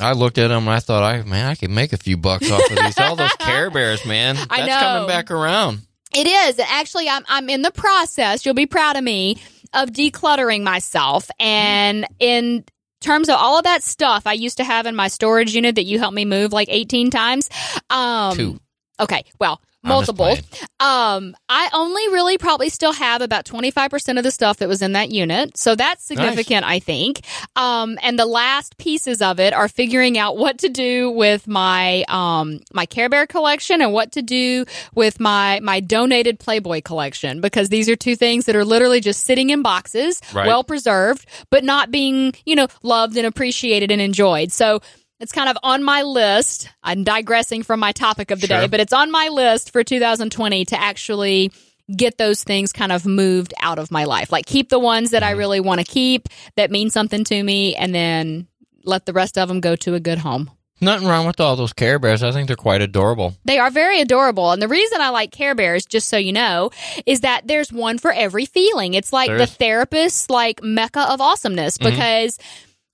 I 0.00 0.12
looked 0.12 0.38
at 0.38 0.48
them 0.48 0.68
and 0.68 0.70
I 0.70 0.78
thought, 0.78 1.02
I 1.02 1.22
man, 1.24 1.46
I 1.46 1.56
could 1.56 1.70
make 1.70 1.92
a 1.92 1.96
few 1.96 2.16
bucks 2.16 2.48
off 2.48 2.70
of 2.70 2.76
these. 2.78 2.96
All 2.98 3.16
those 3.16 3.32
Care 3.40 3.70
Bears, 3.70 4.06
man. 4.06 4.36
That's 4.36 4.46
I 4.50 4.66
know. 4.66 4.78
coming 4.78 5.08
back 5.08 5.32
around. 5.32 5.80
It 6.14 6.28
is. 6.28 6.60
Actually, 6.60 7.08
I'm 7.08 7.24
I'm 7.28 7.50
in 7.50 7.62
the 7.62 7.72
process. 7.72 8.46
You'll 8.46 8.54
be 8.54 8.66
proud 8.66 8.96
of 8.96 9.02
me 9.02 9.36
of 9.72 9.90
decluttering 9.90 10.62
myself 10.62 11.28
and 11.40 12.06
in 12.20 12.64
terms 13.04 13.28
of 13.28 13.36
all 13.36 13.58
of 13.58 13.64
that 13.64 13.82
stuff 13.82 14.26
I 14.26 14.32
used 14.32 14.56
to 14.56 14.64
have 14.64 14.86
in 14.86 14.96
my 14.96 15.08
storage 15.08 15.54
unit 15.54 15.76
that 15.76 15.84
you 15.84 15.98
helped 15.98 16.14
me 16.14 16.24
move 16.24 16.52
like 16.52 16.68
18 16.70 17.10
times. 17.10 17.48
Um 17.90 18.36
Two. 18.36 18.60
Okay, 18.98 19.24
well, 19.38 19.60
multiple. 19.84 20.36
Um, 20.80 21.36
I 21.48 21.68
only 21.72 22.08
really 22.08 22.36
probably 22.38 22.68
still 22.68 22.92
have 22.92 23.22
about 23.22 23.44
25% 23.44 24.18
of 24.18 24.24
the 24.24 24.30
stuff 24.30 24.58
that 24.58 24.68
was 24.68 24.82
in 24.82 24.92
that 24.92 25.10
unit. 25.10 25.56
So 25.56 25.74
that's 25.74 26.04
significant, 26.04 26.64
I 26.66 26.78
think. 26.78 27.20
Um, 27.56 27.98
and 28.02 28.18
the 28.18 28.26
last 28.26 28.76
pieces 28.78 29.22
of 29.22 29.38
it 29.40 29.54
are 29.54 29.68
figuring 29.68 30.18
out 30.18 30.36
what 30.36 30.58
to 30.58 30.68
do 30.68 31.10
with 31.10 31.46
my, 31.46 32.04
um, 32.08 32.60
my 32.72 32.86
Care 32.86 33.08
Bear 33.08 33.26
collection 33.26 33.80
and 33.80 33.92
what 33.92 34.12
to 34.12 34.22
do 34.22 34.64
with 34.94 35.20
my, 35.20 35.60
my 35.62 35.80
donated 35.80 36.38
Playboy 36.38 36.82
collection 36.82 37.40
because 37.40 37.68
these 37.68 37.88
are 37.88 37.96
two 37.96 38.16
things 38.16 38.46
that 38.46 38.56
are 38.56 38.64
literally 38.64 39.00
just 39.00 39.22
sitting 39.24 39.50
in 39.50 39.62
boxes, 39.62 40.20
Right. 40.32 40.46
well 40.46 40.64
preserved, 40.64 41.26
but 41.50 41.64
not 41.64 41.90
being, 41.90 42.34
you 42.44 42.56
know, 42.56 42.66
loved 42.82 43.16
and 43.16 43.26
appreciated 43.26 43.90
and 43.90 44.00
enjoyed. 44.00 44.52
So, 44.52 44.80
it's 45.20 45.32
kind 45.32 45.48
of 45.48 45.56
on 45.62 45.82
my 45.82 46.02
list. 46.02 46.68
I'm 46.82 47.04
digressing 47.04 47.62
from 47.62 47.80
my 47.80 47.92
topic 47.92 48.30
of 48.30 48.40
the 48.40 48.46
Sure. 48.46 48.60
day, 48.60 48.66
but 48.66 48.80
it's 48.80 48.92
on 48.92 49.10
my 49.10 49.28
list 49.28 49.70
for 49.72 49.82
2020 49.84 50.64
to 50.66 50.80
actually 50.80 51.50
get 51.94 52.16
those 52.18 52.42
things 52.44 52.72
kind 52.72 52.92
of 52.92 53.04
moved 53.06 53.52
out 53.60 53.78
of 53.78 53.90
my 53.90 54.04
life. 54.04 54.32
Like 54.32 54.46
keep 54.46 54.70
the 54.70 54.78
ones 54.78 55.10
that 55.10 55.22
I 55.22 55.30
Mm-hmm. 55.30 55.38
really 55.38 55.60
want 55.60 55.80
to 55.80 55.86
keep 55.86 56.28
that 56.56 56.70
mean 56.70 56.90
something 56.90 57.24
to 57.24 57.42
me 57.42 57.74
and 57.76 57.94
then 57.94 58.46
let 58.84 59.06
the 59.06 59.12
rest 59.12 59.36
of 59.38 59.48
them 59.48 59.60
go 59.60 59.76
to 59.76 59.94
a 59.94 60.00
good 60.00 60.18
home. 60.18 60.50
Nothing 60.80 61.06
wrong 61.08 61.26
with 61.26 61.40
all 61.40 61.56
those 61.56 61.72
Care 61.72 61.98
Bears. 61.98 62.22
I 62.22 62.32
think 62.32 62.46
they're 62.48 62.56
quite 62.56 62.82
adorable. 62.82 63.34
They 63.44 63.58
are 63.58 63.70
very 63.70 64.00
adorable. 64.00 64.50
And 64.50 64.60
the 64.60 64.68
reason 64.68 65.00
I 65.00 65.10
like 65.10 65.30
Care 65.30 65.54
Bears, 65.54 65.86
just 65.86 66.08
so 66.08 66.16
you 66.16 66.32
know, 66.32 66.70
is 67.06 67.20
that 67.20 67.46
there's 67.46 67.72
one 67.72 67.96
for 67.98 68.12
every 68.12 68.44
feeling. 68.44 68.94
It's 68.94 69.12
like 69.12 69.28
There 69.28 69.38
the 69.38 69.44
is. 69.44 69.54
therapist's 69.54 70.28
like 70.28 70.62
mecca 70.62 71.00
of 71.10 71.20
awesomeness 71.20 71.78
Mm-hmm. 71.78 71.88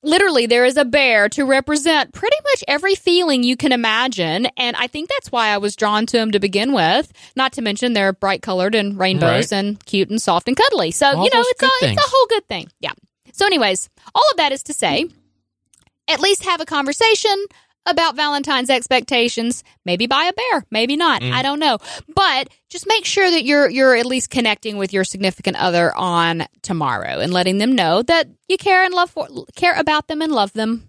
Literally 0.03 0.47
there 0.47 0.65
is 0.65 0.77
a 0.77 0.85
bear 0.85 1.29
to 1.31 1.45
represent 1.45 2.13
pretty 2.13 2.37
much 2.45 2.65
every 2.69 2.95
feeling 2.95 3.43
you 3.43 3.57
can 3.57 3.73
imagine. 3.73 4.47
And 4.57 4.77
I 4.77 4.87
think 4.87 5.09
that's 5.11 5.31
why 5.31 5.49
I 5.49 5.59
was 5.59 5.77
drawn 5.77 6.07
to 6.07 6.17
them 6.17 6.31
to 6.33 6.41
begin 6.41 6.73
with. 6.73 7.13
Not 7.37 7.53
to 7.55 7.63
mention 7.63 7.93
they're 7.93 8.13
bright 8.13 8.43
colored 8.43 8.75
and 8.75 8.99
rainbows 8.99 9.53
Right. 9.53 9.59
and 9.59 9.85
cute 9.85 10.11
and 10.11 10.21
soft 10.21 10.49
and 10.49 10.57
cuddly. 10.57 10.91
So, 10.91 11.07
All 11.07 11.25
you 11.25 11.31
know, 11.33 11.43
it's 11.47 11.63
a, 11.63 11.69
it's 11.83 11.99
a 11.99 12.09
whole 12.09 12.27
good 12.29 12.47
thing. 12.49 12.69
Yeah. 12.81 12.93
So 13.33 13.47
anyways, 13.47 13.89
all 14.15 14.25
of 14.33 14.37
that 14.39 14.53
is 14.53 14.63
to 14.65 14.73
say, 14.75 15.07
at 16.09 16.21
least 16.21 16.45
have 16.45 16.61
a 16.61 16.67
conversation 16.67 17.45
about 17.87 18.17
Valentine's 18.17 18.71
expectations. 18.71 19.65
Maybe 19.85 20.07
buy 20.07 20.25
a 20.25 20.33
bear, 20.33 20.65
maybe 20.71 20.97
not. 20.97 21.23
Mm. 21.23 21.33
I 21.33 21.43
don't 21.43 21.59
know. 21.59 21.79
But 22.15 22.49
just 22.69 22.87
make 22.87 23.05
sure 23.05 23.31
that 23.31 23.45
you're 23.45 23.69
you're 23.69 23.97
at 23.97 24.07
least 24.07 24.31
connecting 24.31 24.77
with 24.77 24.93
your 24.93 25.05
significant 25.05 25.57
other 25.57 25.95
on 25.97 26.47
tomorrow 26.63 27.21
and 27.21 27.33
letting 27.33 27.59
them 27.59 27.75
know 27.75 28.03
that 28.03 28.29
you 28.49 28.57
care 28.57 28.85
and 28.85 28.95
love 28.95 29.11
for 29.11 29.27
care 29.57 29.75
about 29.79 30.09
them 30.09 30.23
and 30.23 30.33
love 30.33 30.53
them. 30.53 30.87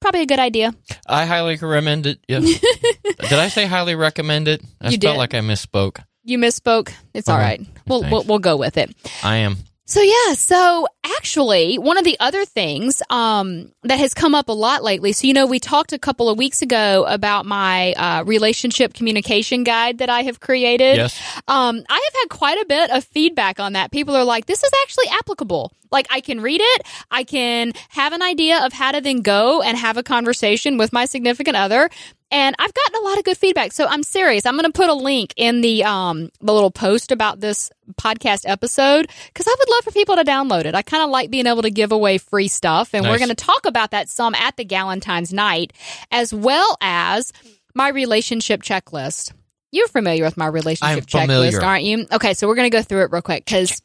Probably 0.00 0.22
a 0.22 0.26
good 0.26 0.40
idea. 0.40 0.74
I 1.06 1.26
highly 1.26 1.54
recommend 1.56 2.06
it. 2.06 2.18
Yeah. 2.26 2.40
did 3.20 3.32
I 3.32 3.46
say 3.48 3.66
highly 3.66 3.94
recommend 3.94 4.48
it? 4.48 4.60
I 4.80 4.86
You 4.86 4.98
felt 4.98 5.14
did. 5.14 5.18
like 5.18 5.34
I 5.34 5.38
misspoke. 5.40 6.02
You 6.24 6.38
misspoke. 6.38 6.92
It's 7.14 7.28
all 7.28 7.38
right. 7.38 7.60
We'll, 7.86 8.02
we'll 8.02 8.24
we'll 8.24 8.38
go 8.40 8.56
with 8.56 8.78
it. 8.78 8.94
I 9.22 9.36
am. 9.38 9.56
So 9.92 10.00
yeah, 10.00 10.32
so 10.32 10.86
actually, 11.18 11.76
one 11.76 11.98
of 11.98 12.04
the 12.04 12.18
other 12.18 12.46
things 12.46 13.02
um, 13.10 13.72
that 13.82 13.98
has 13.98 14.14
come 14.14 14.34
up 14.34 14.48
a 14.48 14.52
lot 14.52 14.82
lately. 14.82 15.12
So 15.12 15.26
you 15.26 15.34
know, 15.34 15.44
we 15.44 15.58
talked 15.58 15.92
a 15.92 15.98
couple 15.98 16.30
of 16.30 16.38
weeks 16.38 16.62
ago 16.62 17.04
about 17.06 17.44
my 17.44 17.92
uh, 17.92 18.24
relationship 18.24 18.94
communication 18.94 19.64
guide 19.64 19.98
that 19.98 20.08
I 20.08 20.22
have 20.22 20.40
created. 20.40 20.96
Yes. 20.96 21.20
Um, 21.46 21.84
I 21.90 22.00
have 22.10 22.20
had 22.22 22.30
quite 22.30 22.58
a 22.58 22.64
bit 22.64 22.90
of 22.90 23.04
feedback 23.04 23.60
on 23.60 23.74
that. 23.74 23.92
People 23.92 24.16
are 24.16 24.24
like, 24.24 24.46
"This 24.46 24.64
is 24.64 24.70
actually 24.82 25.08
applicable. 25.10 25.74
Like, 25.92 26.06
I 26.10 26.20
can 26.20 26.40
read 26.40 26.60
it. 26.62 26.82
I 27.10 27.24
can 27.24 27.72
have 27.90 28.12
an 28.12 28.22
idea 28.22 28.64
of 28.64 28.72
how 28.72 28.92
to 28.92 29.00
then 29.00 29.20
go 29.20 29.62
and 29.62 29.76
have 29.78 29.96
a 29.96 30.02
conversation 30.02 30.78
with 30.78 30.92
my 30.92 31.04
significant 31.04 31.56
other." 31.56 31.90
And 32.32 32.56
I've 32.58 32.72
gotten 32.72 32.94
a 32.94 33.04
lot 33.06 33.18
of 33.18 33.24
good 33.24 33.36
feedback. 33.36 33.72
So 33.72 33.86
I'm 33.86 34.02
serious. 34.02 34.46
I'm 34.46 34.56
going 34.56 34.64
to 34.64 34.72
put 34.72 34.88
a 34.88 34.94
link 34.94 35.34
in 35.36 35.60
the 35.60 35.84
um 35.84 36.30
the 36.40 36.52
little 36.54 36.70
post 36.70 37.12
about 37.12 37.40
this 37.40 37.70
podcast 38.00 38.44
episode 38.46 39.06
because 39.26 39.46
I 39.46 39.54
would 39.58 39.68
love 39.68 39.84
for 39.84 39.90
people 39.92 40.16
to 40.16 40.24
download 40.24 40.64
it. 40.64 40.74
I 40.74 40.80
kind 40.80 41.04
of 41.04 41.10
like 41.10 41.30
being 41.30 41.46
able 41.46 41.60
to 41.62 41.70
give 41.70 41.92
away 41.92 42.16
free 42.16 42.48
stuff, 42.48 42.94
and 42.94 43.04
we're 43.10 43.18
going 43.18 43.28
to 43.28 43.34
talk 43.34 43.66
about 43.66 43.90
that 43.90 44.08
some 44.08 44.34
at 44.34 44.56
the 44.56 44.64
Galentine's 44.64 45.30
night, 45.32 45.74
as 46.10 46.32
well 46.32 46.78
as 46.80 47.34
my 47.74 47.88
relationship 47.88 48.62
checklist. 48.62 49.32
You're 49.70 49.88
familiar 49.88 50.24
with 50.24 50.38
my 50.38 50.46
relationship 50.46 51.04
checklist, 51.06 51.52
aren't 51.66 51.84
you? 51.84 52.06
Okay, 52.12 52.32
so 52.32 52.46
we're 52.46 52.54
going 52.54 52.70
to 52.70 52.76
go 52.76 52.82
through 52.82 53.02
it 53.02 53.12
real 53.12 53.22
quick 53.22 53.44
because 53.44 53.80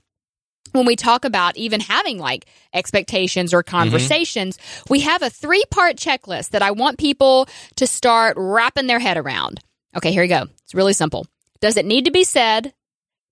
when 0.72 0.86
we 0.86 0.96
talk 0.96 1.26
about 1.26 1.58
even 1.58 1.80
having 1.80 2.18
like 2.18 2.46
expectations 2.74 3.54
or 3.54 3.64
mm-hmm. 3.64 3.78
conversations, 3.78 4.58
we 4.90 5.02
have 5.02 5.22
a 5.22 5.30
three 5.30 5.64
part 5.72 5.96
checklist 5.98 6.50
that 6.50 6.62
I 6.62 6.72
want 6.72 6.98
people 6.98 7.48
to 7.76 7.88
start 7.88 8.36
wrapping 8.38 8.88
their 8.88 9.00
head 9.00 9.18
around. 9.18 9.60
Okay, 9.96 10.12
here 10.12 10.24
we 10.24 10.28
go. 10.28 10.46
It's 10.64 10.76
really 10.76 10.94
simple. 10.94 11.26
Does 11.60 11.78
it 11.78 11.86
need 11.86 12.06
to 12.06 12.12
be 12.12 12.24
said? 12.24 12.74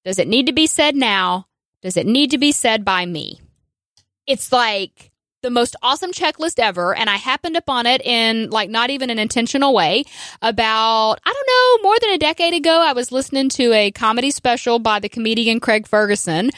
Does 0.03 0.19
it 0.19 0.27
need 0.27 0.47
to 0.47 0.53
be 0.53 0.67
said 0.67 0.95
now? 0.95 1.47
Does 1.81 1.97
it 1.97 2.07
need 2.07 2.31
to 2.31 2.37
be 2.37 2.51
said 2.51 2.83
by 2.83 3.05
me? 3.05 3.39
It's 4.25 4.51
like 4.51 5.11
the 5.45 5.51
most 5.51 5.75
awesome 5.83 6.11
checklist 6.11 6.57
ever. 6.57 6.95
And 6.95 7.07
I 7.07 7.17
happened 7.17 7.55
upon 7.55 7.85
it 7.85 8.01
in 8.03 8.49
like 8.49 8.67
not 8.67 8.89
even 8.89 9.11
an 9.11 9.19
intentional 9.19 9.75
way. 9.75 10.03
About, 10.41 11.19
I 11.23 11.33
don't 11.33 11.83
know, 11.83 11.87
more 11.87 11.97
than 12.01 12.09
a 12.11 12.17
decade 12.17 12.55
ago, 12.55 12.81
I 12.81 12.93
was 12.93 13.11
listening 13.11 13.49
to 13.49 13.71
a 13.71 13.91
comedy 13.91 14.31
special 14.31 14.79
by 14.79 14.99
the 14.99 15.07
comedian 15.09 15.59
Craig 15.59 15.87
Ferguson. 15.87 16.49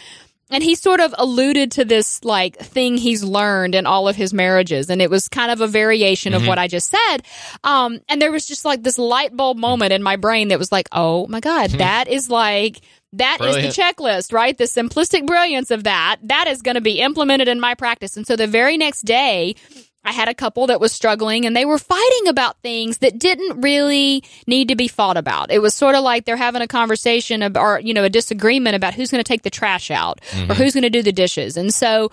And 0.49 0.63
he 0.63 0.75
sort 0.75 1.01
of 1.01 1.13
alluded 1.17 1.71
to 1.73 1.85
this 1.85 2.23
like 2.23 2.57
thing 2.57 2.97
he's 2.97 3.23
learned 3.23 3.75
in 3.75 3.85
all 3.85 4.07
of 4.07 4.15
his 4.15 4.33
marriages. 4.33 4.89
And 4.89 5.01
it 5.01 5.09
was 5.09 5.27
kind 5.27 5.51
of 5.51 5.59
a 5.59 5.67
variation 5.67 6.33
of 6.33 6.47
what 6.47 6.57
I 6.57 6.67
just 6.67 6.89
said. 6.89 7.17
Um, 7.63 7.99
and 8.07 8.21
there 8.21 8.31
was 8.31 8.45
just 8.45 8.63
like 8.63 8.81
this 8.81 8.97
light 8.97 9.35
bulb 9.35 9.57
moment 9.57 9.91
in 9.91 10.01
my 10.01 10.15
brain 10.15 10.47
that 10.47 10.59
was 10.59 10.71
like, 10.71 10.87
oh 10.91 11.27
my 11.27 11.41
God, 11.41 11.71
that 11.71 12.07
is 12.07 12.29
like, 12.29 12.79
that 13.13 13.39
is 13.41 13.55
Brilliant. 13.55 13.75
the 13.75 13.81
checklist, 13.81 14.33
right? 14.33 14.57
The 14.57 14.65
simplistic 14.65 15.25
brilliance 15.25 15.71
of 15.71 15.85
that. 15.85 16.17
That 16.23 16.47
is 16.47 16.61
going 16.61 16.75
to 16.75 16.81
be 16.81 16.99
implemented 16.99 17.47
in 17.47 17.59
my 17.59 17.73
practice. 17.73 18.15
And 18.17 18.27
so 18.27 18.35
the 18.35 18.47
very 18.47 18.77
next 18.77 19.03
day, 19.03 19.55
I 20.03 20.11
had 20.11 20.29
a 20.29 20.33
couple 20.33 20.67
that 20.67 20.79
was 20.79 20.93
struggling 20.93 21.45
and 21.45 21.55
they 21.55 21.65
were 21.65 21.77
fighting 21.77 22.27
about 22.27 22.61
things 22.61 22.99
that 22.99 23.19
didn't 23.19 23.61
really 23.61 24.23
need 24.47 24.69
to 24.69 24.75
be 24.75 24.87
fought 24.87 25.17
about. 25.17 25.51
It 25.51 25.59
was 25.59 25.75
sort 25.75 25.95
of 25.95 26.03
like 26.03 26.23
they're 26.23 26.37
having 26.37 26.61
a 26.61 26.67
conversation 26.67 27.43
about, 27.43 27.61
or, 27.61 27.79
you 27.81 27.93
know, 27.93 28.05
a 28.05 28.09
disagreement 28.09 28.75
about 28.75 28.93
who's 28.93 29.11
going 29.11 29.23
to 29.23 29.27
take 29.27 29.41
the 29.41 29.49
trash 29.49 29.91
out 29.91 30.19
or 30.19 30.23
mm-hmm. 30.23 30.51
who's 30.53 30.73
going 30.73 30.83
to 30.83 30.89
do 30.89 31.03
the 31.03 31.11
dishes. 31.11 31.57
And 31.57 31.73
so 31.73 32.09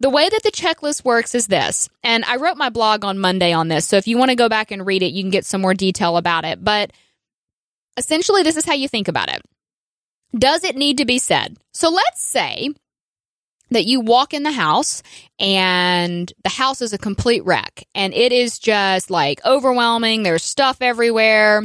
the 0.00 0.10
way 0.10 0.28
that 0.28 0.42
the 0.42 0.50
checklist 0.50 1.04
works 1.04 1.34
is 1.34 1.46
this. 1.46 1.88
And 2.02 2.24
I 2.24 2.36
wrote 2.36 2.56
my 2.56 2.68
blog 2.68 3.04
on 3.04 3.18
Monday 3.18 3.52
on 3.52 3.68
this. 3.68 3.86
So 3.86 3.96
if 3.96 4.06
you 4.06 4.18
want 4.18 4.30
to 4.30 4.36
go 4.36 4.48
back 4.48 4.70
and 4.70 4.86
read 4.86 5.02
it, 5.02 5.12
you 5.12 5.22
can 5.22 5.30
get 5.30 5.46
some 5.46 5.62
more 5.62 5.74
detail 5.74 6.16
about 6.16 6.44
it. 6.44 6.62
But 6.62 6.92
essentially, 7.96 8.42
this 8.42 8.56
is 8.56 8.64
how 8.64 8.74
you 8.74 8.88
think 8.88 9.08
about 9.08 9.30
it. 9.30 9.42
Does 10.36 10.64
it 10.64 10.76
need 10.76 10.98
to 10.98 11.04
be 11.04 11.18
said? 11.18 11.56
So 11.72 11.90
let's 11.90 12.22
say 12.22 12.70
that 13.70 13.86
you 13.86 14.00
walk 14.00 14.34
in 14.34 14.42
the 14.42 14.52
house 14.52 15.02
and 15.38 16.32
the 16.42 16.50
house 16.50 16.82
is 16.82 16.92
a 16.92 16.98
complete 16.98 17.44
wreck 17.44 17.86
and 17.94 18.12
it 18.14 18.32
is 18.32 18.58
just 18.58 19.10
like 19.10 19.44
overwhelming. 19.44 20.22
There's 20.22 20.42
stuff 20.42 20.78
everywhere. 20.80 21.62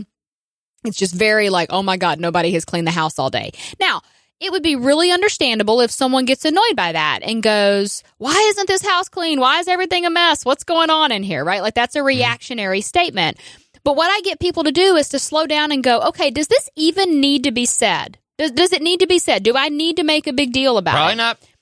It's 0.83 0.97
just 0.97 1.15
very 1.15 1.50
like, 1.50 1.69
oh 1.71 1.83
my 1.83 1.97
God, 1.97 2.19
nobody 2.19 2.51
has 2.51 2.65
cleaned 2.65 2.88
the 2.88 2.91
house 2.91 3.17
all 3.17 3.29
day. 3.29 3.51
Now, 3.79 4.01
it 4.39 4.51
would 4.51 4.63
be 4.63 4.75
really 4.75 5.12
understandable 5.12 5.81
if 5.81 5.91
someone 5.91 6.25
gets 6.25 6.45
annoyed 6.45 6.75
by 6.75 6.91
that 6.91 7.19
and 7.24 7.41
goes, 7.41 8.03
why 8.17 8.35
isn't 8.50 8.67
this 8.67 8.85
house 8.85 9.09
clean? 9.09 9.39
Why 9.39 9.59
is 9.59 9.67
everything 9.67 10.05
a 10.05 10.09
mess? 10.09 10.45
What's 10.45 10.63
going 10.63 10.89
on 10.89 11.12
in 11.12 11.24
here? 11.24 11.43
Right? 11.43 11.62
Like 11.62 11.74
that's 11.74 11.95
a 11.95 12.00
mm-hmm. 12.00 12.07
reactionary 12.07 12.81
statement. 12.81 13.39
But 13.83 13.95
what 13.95 14.09
I 14.09 14.21
get 14.21 14.39
people 14.39 14.63
to 14.63 14.71
do 14.71 14.95
is 14.95 15.09
to 15.09 15.19
slow 15.19 15.45
down 15.47 15.71
and 15.71 15.83
go, 15.83 16.01
okay, 16.01 16.31
does 16.31 16.47
this 16.47 16.69
even 16.75 17.21
need 17.21 17.43
to 17.43 17.51
be 17.51 17.65
said? 17.65 18.17
Does, 18.38 18.51
does 18.51 18.74
it 18.74 18.81
need 18.81 19.00
to 19.00 19.07
be 19.07 19.19
said? 19.19 19.43
Do 19.43 19.55
I 19.55 19.69
need 19.69 19.97
to 19.97 20.03
make 20.03 20.27
a 20.27 20.33
big 20.33 20.51
deal 20.51 20.77
about 20.77 20.95
Probably 20.95 21.13
it? 21.13 21.17
Probably 21.17 21.39
not. 21.39 21.54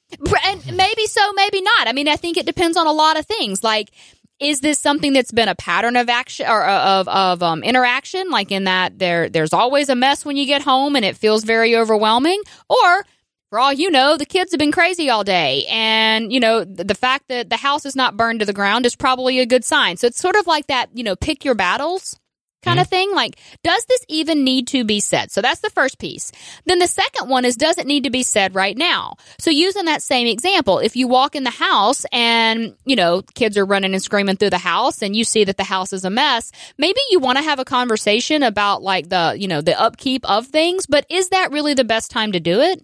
And 0.46 0.78
maybe 0.78 1.06
so, 1.08 1.34
maybe 1.34 1.62
not. 1.62 1.88
I 1.88 1.94
mean, 1.94 2.08
I 2.08 2.16
think 2.16 2.38
it 2.38 2.46
depends 2.46 2.78
on 2.78 2.88
a 2.88 2.92
lot 2.92 3.18
of 3.18 3.26
things. 3.26 3.64
Like, 3.64 3.92
is 4.40 4.62
this 4.62 4.80
something 4.80 5.14
that's 5.14 5.32
been 5.32 5.48
a 5.48 5.56
pattern 5.56 5.96
of 5.96 6.10
action 6.10 6.48
or 6.48 6.66
uh, 6.66 7.00
of 7.00 7.08
of 7.08 7.44
um, 7.44 7.64
interaction? 7.64 8.30
Like 8.30 8.52
in 8.52 8.66
that 8.66 9.00
there 9.00 9.30
there's 9.30 9.54
always 9.54 9.90
a 9.90 9.96
mess 9.96 10.26
when 10.26 10.38
you 10.38 10.46
get 10.46 10.62
home 10.62 10.96
and 10.96 11.06
it 11.06 11.18
feels 11.18 11.44
very 11.44 11.76
overwhelming, 11.76 12.42
or 12.70 13.06
for 13.50 13.60
all 13.60 13.72
you 13.72 13.92
know, 13.92 14.18
the 14.18 14.26
kids 14.26 14.52
have 14.52 14.60
been 14.60 14.72
crazy 14.72 15.10
all 15.10 15.24
day, 15.24 15.66
and 15.70 16.34
you 16.34 16.40
know 16.40 16.66
th- 16.66 16.88
the 16.88 16.96
fact 16.96 17.28
that 17.30 17.50
the 17.50 17.58
house 17.58 17.86
is 17.86 17.96
not 17.96 18.18
burned 18.18 18.40
to 18.42 18.46
the 18.46 18.54
ground 18.54 18.86
is 18.86 18.96
probably 18.96 19.40
a 19.40 19.46
good 19.46 19.64
sign. 19.64 19.98
So 19.98 20.08
it's 20.08 20.20
sort 20.20 20.36
of 20.36 20.48
like 20.48 20.68
that, 20.68 20.90
you 20.94 21.04
know, 21.04 21.16
pick 21.16 21.46
your 21.46 21.56
battles 21.56 22.20
kind 22.64 22.80
of 22.80 22.88
mm-hmm. 22.88 22.96
thing. 22.96 23.16
Like, 23.16 23.40
does 23.64 23.86
this 23.86 24.06
even 24.08 24.44
need 24.44 24.68
to 24.70 24.84
be 24.84 25.00
said? 25.00 25.32
So 25.32 25.42
that's 25.42 25.62
the 25.62 25.70
first 25.70 26.00
piece. 26.00 26.32
Then 26.66 26.80
the 26.80 26.88
second 26.88 27.30
one 27.30 27.46
is, 27.46 27.56
does 27.56 27.78
it 27.78 27.88
need 27.88 28.04
to 28.06 28.10
be 28.10 28.24
said 28.24 28.56
right 28.56 28.78
now? 28.78 29.16
So 29.40 29.52
using 29.52 29.86
that 29.86 30.02
same 30.02 30.28
example, 30.28 30.80
if 30.80 30.96
you 30.96 31.08
walk 31.08 31.36
in 31.36 31.44
the 31.44 31.50
house 31.50 32.06
and, 32.12 32.76
you 32.86 32.96
know, 32.96 33.22
kids 33.36 33.58
are 33.58 33.66
running 33.66 33.94
and 33.94 34.02
screaming 34.02 34.38
through 34.38 34.52
the 34.52 34.58
house 34.58 35.02
and 35.02 35.16
you 35.16 35.24
see 35.24 35.44
that 35.44 35.58
the 35.58 35.64
house 35.64 35.94
is 35.94 36.06
a 36.06 36.10
mess, 36.10 36.52
maybe 36.78 37.00
you 37.12 37.20
want 37.20 37.38
to 37.38 37.44
have 37.44 37.60
a 37.60 37.66
conversation 37.66 38.44
about 38.44 38.82
like 38.82 39.10
the, 39.10 39.36
you 39.38 39.48
know, 39.48 39.62
the 39.62 39.80
upkeep 39.80 40.28
of 40.30 40.48
things, 40.48 40.86
but 40.86 41.06
is 41.10 41.30
that 41.30 41.52
really 41.52 41.74
the 41.74 41.84
best 41.84 42.12
time 42.12 42.32
to 42.32 42.40
do 42.40 42.62
it? 42.62 42.82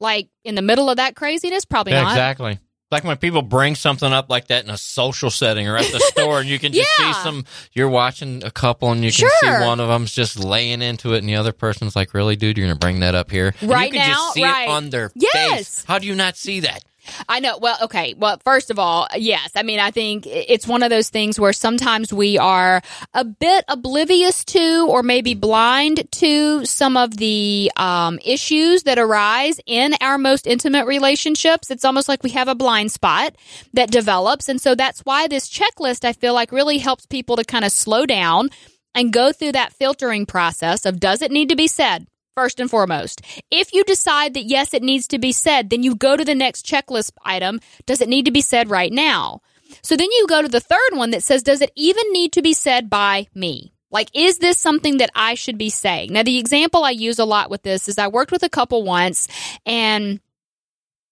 Like 0.00 0.28
in 0.44 0.54
the 0.56 0.62
middle 0.62 0.90
of 0.90 0.96
that 0.96 1.14
craziness? 1.14 1.64
Probably 1.64 1.92
Yeah, 1.92 2.02
not. 2.02 2.12
exactly. 2.12 2.58
Like 2.92 3.04
when 3.04 3.16
people 3.16 3.42
bring 3.42 3.74
something 3.74 4.12
up 4.12 4.28
like 4.30 4.48
that 4.48 4.64
in 4.64 4.70
a 4.70 4.76
social 4.76 5.30
setting 5.30 5.66
or 5.66 5.76
at 5.78 5.90
the 5.90 5.98
store, 6.00 6.40
and 6.40 6.48
you 6.48 6.58
can 6.58 6.72
just 6.72 6.88
Yeah. 6.98 7.12
see 7.12 7.20
some. 7.22 7.44
You're 7.72 7.88
watching 7.88 8.44
a 8.44 8.50
couple, 8.50 8.92
and 8.92 9.02
you 9.02 9.10
can 9.10 9.28
Sure. 9.28 9.30
see 9.40 9.64
one 9.66 9.80
of 9.80 9.88
them's 9.88 10.12
just 10.12 10.38
laying 10.38 10.82
into 10.82 11.14
it, 11.14 11.18
and 11.18 11.28
the 11.28 11.36
other 11.36 11.52
person's 11.52 11.96
like, 11.96 12.12
"Really, 12.14 12.36
dude, 12.36 12.58
you're 12.58 12.66
gonna 12.68 12.78
bring 12.78 13.00
that 13.00 13.14
up 13.14 13.30
here?" 13.30 13.54
And 13.60 13.70
Right 13.70 13.92
you 13.92 13.98
can 13.98 14.08
now? 14.08 14.14
just 14.14 14.34
see 14.34 14.44
Right. 14.44 14.64
it 14.64 14.70
on 14.70 14.90
their 14.90 15.10
Yes. 15.14 15.32
face. 15.34 15.84
How 15.88 15.98
do 15.98 16.06
you 16.06 16.14
not 16.14 16.36
see 16.36 16.60
that? 16.60 16.84
I 17.28 17.40
know. 17.40 17.58
Well, 17.58 17.76
okay. 17.82 18.14
Well, 18.16 18.38
first 18.44 18.70
of 18.70 18.78
all, 18.78 19.06
yes. 19.16 19.50
I 19.54 19.62
mean, 19.62 19.80
I 19.80 19.90
think 19.90 20.26
it's 20.26 20.66
one 20.66 20.82
of 20.82 20.90
those 20.90 21.10
things 21.10 21.38
where 21.38 21.52
sometimes 21.52 22.12
we 22.12 22.38
are 22.38 22.82
a 23.14 23.24
bit 23.24 23.64
oblivious 23.68 24.44
to 24.46 24.86
or 24.88 25.02
maybe 25.02 25.34
blind 25.34 26.10
to 26.12 26.64
some 26.64 26.96
of 26.96 27.16
the 27.16 27.70
um, 27.76 28.18
issues 28.24 28.84
that 28.84 28.98
arise 28.98 29.60
in 29.66 29.94
our 30.00 30.18
most 30.18 30.46
intimate 30.46 30.86
relationships. 30.86 31.70
It's 31.70 31.84
almost 31.84 32.08
like 32.08 32.22
we 32.22 32.30
have 32.30 32.48
a 32.48 32.54
blind 32.54 32.92
spot 32.92 33.34
that 33.74 33.90
develops. 33.90 34.48
And 34.48 34.60
so 34.60 34.74
that's 34.74 35.00
why 35.00 35.26
this 35.26 35.48
checklist, 35.48 36.04
I 36.04 36.12
feel 36.12 36.34
like, 36.34 36.52
really 36.52 36.78
helps 36.78 37.06
people 37.06 37.36
to 37.36 37.44
kind 37.44 37.64
of 37.64 37.72
slow 37.72 38.06
down 38.06 38.50
and 38.94 39.12
go 39.12 39.32
through 39.32 39.52
that 39.52 39.72
filtering 39.72 40.26
process 40.26 40.86
of 40.86 41.00
does 41.00 41.22
it 41.22 41.30
need 41.30 41.48
to 41.48 41.56
be 41.56 41.66
said? 41.66 42.06
First 42.34 42.60
and 42.60 42.70
foremost, 42.70 43.20
if 43.50 43.74
you 43.74 43.84
decide 43.84 44.32
that 44.34 44.44
yes, 44.44 44.72
it 44.72 44.82
needs 44.82 45.06
to 45.08 45.18
be 45.18 45.32
said, 45.32 45.68
then 45.68 45.82
you 45.82 45.94
go 45.94 46.16
to 46.16 46.24
the 46.24 46.34
next 46.34 46.64
checklist 46.64 47.12
item. 47.24 47.60
Does 47.84 48.00
it 48.00 48.08
need 48.08 48.24
to 48.24 48.30
be 48.30 48.40
said 48.40 48.70
right 48.70 48.92
now? 48.92 49.42
So 49.82 49.96
then 49.96 50.10
you 50.10 50.26
go 50.26 50.40
to 50.40 50.48
the 50.48 50.60
third 50.60 50.92
one 50.92 51.10
that 51.10 51.22
says, 51.22 51.42
does 51.42 51.60
it 51.60 51.72
even 51.76 52.04
need 52.12 52.32
to 52.32 52.42
be 52.42 52.54
said 52.54 52.88
by 52.88 53.26
me? 53.34 53.74
Like, 53.90 54.08
is 54.14 54.38
this 54.38 54.58
something 54.58 54.96
that 54.98 55.10
I 55.14 55.34
should 55.34 55.58
be 55.58 55.68
saying? 55.68 56.12
Now, 56.14 56.22
the 56.22 56.38
example 56.38 56.84
I 56.84 56.90
use 56.90 57.18
a 57.18 57.26
lot 57.26 57.50
with 57.50 57.62
this 57.62 57.88
is 57.88 57.98
I 57.98 58.08
worked 58.08 58.32
with 58.32 58.42
a 58.42 58.48
couple 58.48 58.82
once 58.82 59.28
and 59.66 60.18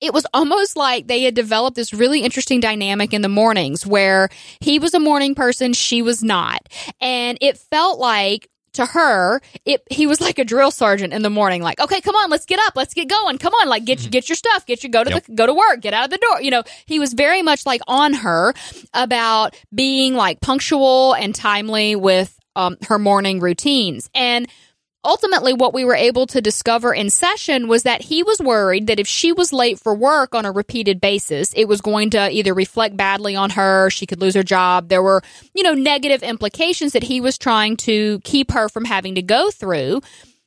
it 0.00 0.14
was 0.14 0.26
almost 0.32 0.76
like 0.76 1.06
they 1.06 1.22
had 1.22 1.34
developed 1.34 1.76
this 1.76 1.92
really 1.92 2.22
interesting 2.22 2.60
dynamic 2.60 3.12
in 3.12 3.20
the 3.20 3.28
mornings 3.28 3.86
where 3.86 4.30
he 4.60 4.78
was 4.78 4.94
a 4.94 5.00
morning 5.00 5.34
person, 5.34 5.74
she 5.74 6.00
was 6.00 6.22
not. 6.22 6.66
And 7.00 7.36
it 7.42 7.58
felt 7.58 7.98
like 7.98 8.48
to 8.74 8.86
her, 8.86 9.40
it 9.64 9.82
he 9.90 10.06
was 10.06 10.20
like 10.20 10.38
a 10.38 10.44
drill 10.44 10.70
sergeant 10.70 11.12
in 11.12 11.22
the 11.22 11.30
morning, 11.30 11.62
like, 11.62 11.80
okay, 11.80 12.00
come 12.00 12.14
on, 12.14 12.30
let's 12.30 12.46
get 12.46 12.58
up, 12.60 12.74
let's 12.76 12.94
get 12.94 13.08
going, 13.08 13.38
come 13.38 13.52
on, 13.54 13.68
like 13.68 13.84
get 13.84 14.10
get 14.10 14.28
your 14.28 14.36
stuff, 14.36 14.66
get 14.66 14.82
your 14.82 14.90
go 14.90 15.02
to 15.04 15.10
Yep. 15.10 15.24
the 15.26 15.34
go 15.34 15.46
to 15.46 15.54
work, 15.54 15.80
get 15.80 15.92
out 15.94 16.04
of 16.04 16.10
the 16.10 16.18
door. 16.18 16.40
You 16.40 16.50
know, 16.50 16.62
he 16.86 16.98
was 16.98 17.12
very 17.12 17.42
much 17.42 17.66
like 17.66 17.80
on 17.88 18.12
her 18.14 18.54
about 18.94 19.56
being 19.74 20.14
like 20.14 20.40
punctual 20.40 21.14
and 21.14 21.34
timely 21.34 21.96
with 21.96 22.38
um, 22.56 22.76
her 22.88 22.98
morning 22.98 23.40
routines 23.40 24.08
and. 24.14 24.48
Ultimately, 25.02 25.54
what 25.54 25.72
we 25.72 25.84
were 25.84 25.94
able 25.94 26.26
to 26.26 26.42
discover 26.42 26.92
in 26.92 27.08
session 27.08 27.68
was 27.68 27.84
that 27.84 28.02
he 28.02 28.22
was 28.22 28.38
worried 28.38 28.88
that 28.88 29.00
if 29.00 29.08
she 29.08 29.32
was 29.32 29.50
late 29.50 29.78
for 29.78 29.94
work 29.94 30.34
on 30.34 30.44
a 30.44 30.52
repeated 30.52 31.00
basis, 31.00 31.54
it 31.54 31.66
was 31.66 31.80
going 31.80 32.10
to 32.10 32.30
either 32.30 32.52
reflect 32.52 32.98
badly 32.98 33.34
on 33.34 33.48
her, 33.50 33.88
she 33.88 34.04
could 34.04 34.20
lose 34.20 34.34
her 34.34 34.42
job. 34.42 34.88
There 34.88 35.02
were, 35.02 35.22
you 35.54 35.62
know, 35.62 35.72
negative 35.72 36.22
implications 36.22 36.92
that 36.92 37.02
he 37.02 37.22
was 37.22 37.38
trying 37.38 37.78
to 37.78 38.20
keep 38.24 38.50
her 38.52 38.68
from 38.68 38.84
having 38.84 39.14
to 39.14 39.22
go 39.22 39.50
through. 39.50 40.02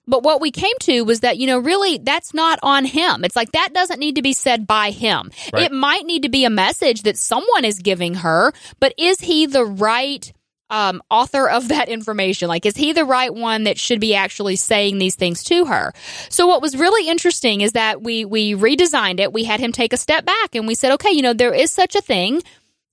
But 0.06 0.22
what 0.22 0.42
we 0.42 0.52
came 0.52 0.78
to 0.82 1.02
was 1.02 1.22
that, 1.22 1.38
you 1.38 1.48
know, 1.48 1.58
really 1.58 1.98
that's 1.98 2.34
not 2.34 2.60
on 2.62 2.86
him. 2.86 3.24
It's 3.24 3.36
like 3.36 3.54
that 3.54 3.74
doesn't 3.74 4.00
need 4.00 4.18
to 4.18 4.22
be 4.22 4.34
said 4.34 4.68
by 4.68 4.92
him. 4.92 5.32
Right. 5.52 5.64
It 5.64 5.72
might 5.72 6.06
need 6.06 6.24
to 6.24 6.30
be 6.30 6.46
a 6.46 6.50
message 6.50 7.04
that 7.04 7.18
someone 7.18 7.66
is 7.66 7.80
giving 7.80 8.16
her, 8.16 8.54
but 8.80 8.94
is 8.98 9.20
he 9.20 9.46
the 9.46 9.66
right 9.66 10.32
um, 10.74 11.04
author 11.12 11.48
of 11.48 11.68
that 11.68 11.88
information? 11.88 12.48
Like, 12.48 12.66
is 12.66 12.76
he 12.76 12.94
the 12.94 13.06
right 13.06 13.34
one 13.34 13.66
that 13.66 13.78
should 13.78 14.00
be 14.00 14.16
actually 14.16 14.56
saying 14.56 14.98
these 14.98 15.16
things 15.16 15.44
to 15.46 15.66
her? 15.66 15.94
So, 16.30 16.48
what 16.48 16.62
was 16.62 16.76
really 16.76 17.08
interesting 17.08 17.62
is 17.62 17.74
that 17.74 18.02
we 18.02 18.26
we 18.26 18.54
redesigned 18.54 19.20
it. 19.20 19.32
We 19.32 19.44
had 19.44 19.60
him 19.60 19.72
take 19.72 19.94
a 19.94 19.98
step 19.98 20.26
back, 20.26 20.56
and 20.56 20.68
we 20.68 20.74
said, 20.76 20.92
okay, 20.94 21.12
you 21.12 21.22
know, 21.22 21.34
there 21.34 21.54
is 21.54 21.72
such 21.72 21.96
a 21.96 22.02
thing 22.02 22.42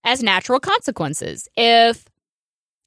as 0.04 0.22
natural 0.22 0.60
consequences. 0.60 1.48
If 1.56 2.04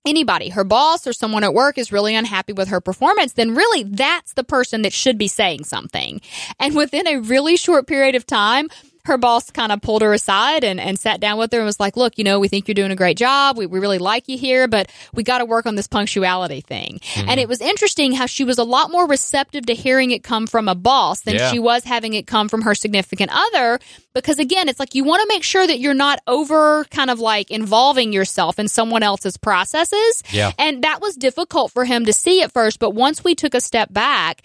anybody, 0.06 0.50
her 0.50 0.64
boss 0.64 1.08
or 1.08 1.14
someone 1.14 1.44
at 1.44 1.56
work 1.56 1.80
is 1.80 1.92
really 1.92 2.14
unhappy 2.14 2.54
with 2.54 2.68
her 2.68 2.80
performance, 2.80 3.34
then 3.34 3.56
really 3.56 3.84
that's 3.84 4.34
the 4.34 4.44
person 4.44 4.84
that 4.84 4.94
should 4.94 5.18
be 5.18 5.28
saying 5.28 5.64
something. 5.64 6.22
And 6.60 6.76
within 6.76 7.08
a 7.08 7.20
really 7.20 7.58
short 7.58 7.88
period 7.88 8.14
of 8.14 8.28
time, 8.28 8.68
her 9.06 9.18
boss 9.18 9.52
kind 9.52 9.72
of 9.72 9.82
pulled 9.82 10.02
her 10.02 10.14
aside 10.14 10.64
and, 10.64 10.80
and 10.80 10.98
sat 10.98 11.20
down 11.20 11.38
with 11.38 11.52
her 11.52 11.60
and 11.60 11.66
was 11.66 11.80
like, 11.80 11.98
look, 11.98 12.18
you 12.18 12.24
know, 12.24 12.40
we 12.40 12.48
think 12.48 12.68
you're 12.68 12.74
doing 12.76 12.92
a 12.92 12.96
great 12.96 13.18
job. 13.18 13.58
We, 13.58 13.66
we 13.66 13.80
really 13.80 13.98
like 13.98 14.30
you 14.30 14.38
here, 14.38 14.68
but 14.70 14.90
we 15.14 15.24
got 15.24 15.40
to 15.40 15.46
work 15.46 15.66
on 15.66 15.76
this 15.76 15.88
punctuality 15.88 16.62
thing. 16.62 17.00
Mm-hmm. 17.02 17.30
And 17.30 17.40
it 17.40 17.50
was 17.50 17.60
interesting 17.60 18.14
how 18.14 18.28
she 18.28 18.46
was 18.46 18.58
a 18.58 18.64
lot 18.64 18.92
more 18.92 19.06
receptive 19.06 19.66
to 19.66 19.74
hearing 19.74 20.12
it 20.12 20.24
come 20.24 20.48
from 20.48 20.70
a 20.70 20.76
boss 20.76 21.22
than 21.22 21.36
Yeah. 21.36 21.52
she 21.52 21.60
was 21.60 21.84
having 21.84 22.14
it 22.14 22.28
come 22.28 22.48
from 22.48 22.62
her 22.62 22.74
significant 22.76 23.32
other. 23.34 23.80
Because 24.14 24.40
again, 24.40 24.70
it's 24.70 24.80
like 24.80 24.96
you 24.96 25.04
want 25.04 25.22
to 25.22 25.28
make 25.28 25.44
sure 25.44 25.68
that 25.68 25.80
you're 25.80 25.94
not 25.94 26.20
over 26.26 26.86
kind 26.86 27.10
of 27.10 27.20
like 27.20 27.52
involving 27.52 28.14
yourself 28.14 28.58
in 28.58 28.70
someone 28.70 29.04
else's 29.04 29.36
processes. 29.36 30.24
Yeah. 30.32 30.52
And 30.58 30.84
that 30.86 31.02
was 31.02 31.16
difficult 31.16 31.72
for 31.72 31.84
him 31.84 32.06
to 32.06 32.14
see 32.14 32.42
at 32.42 32.54
first. 32.54 32.80
But 32.80 32.92
once 32.92 33.22
we 33.22 33.36
took 33.36 33.54
a 33.54 33.60
step 33.62 33.92
back, 33.92 34.44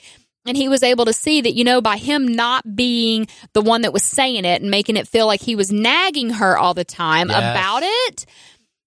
and 0.48 0.56
he 0.56 0.68
was 0.68 0.82
able 0.82 1.04
to 1.04 1.12
see 1.12 1.40
that, 1.42 1.54
you 1.54 1.62
know, 1.62 1.80
by 1.80 1.96
him 1.96 2.26
not 2.26 2.74
being 2.74 3.26
the 3.52 3.60
one 3.62 3.82
that 3.82 3.92
was 3.92 4.02
saying 4.02 4.44
it 4.44 4.60
and 4.62 4.70
making 4.70 4.96
it 4.96 5.06
feel 5.06 5.26
like 5.26 5.40
he 5.42 5.54
was 5.54 5.70
nagging 5.70 6.30
her 6.30 6.58
all 6.58 6.74
the 6.74 6.84
time 6.84 7.28
Yes. 7.28 7.38
about 7.38 7.82
it, 7.84 8.26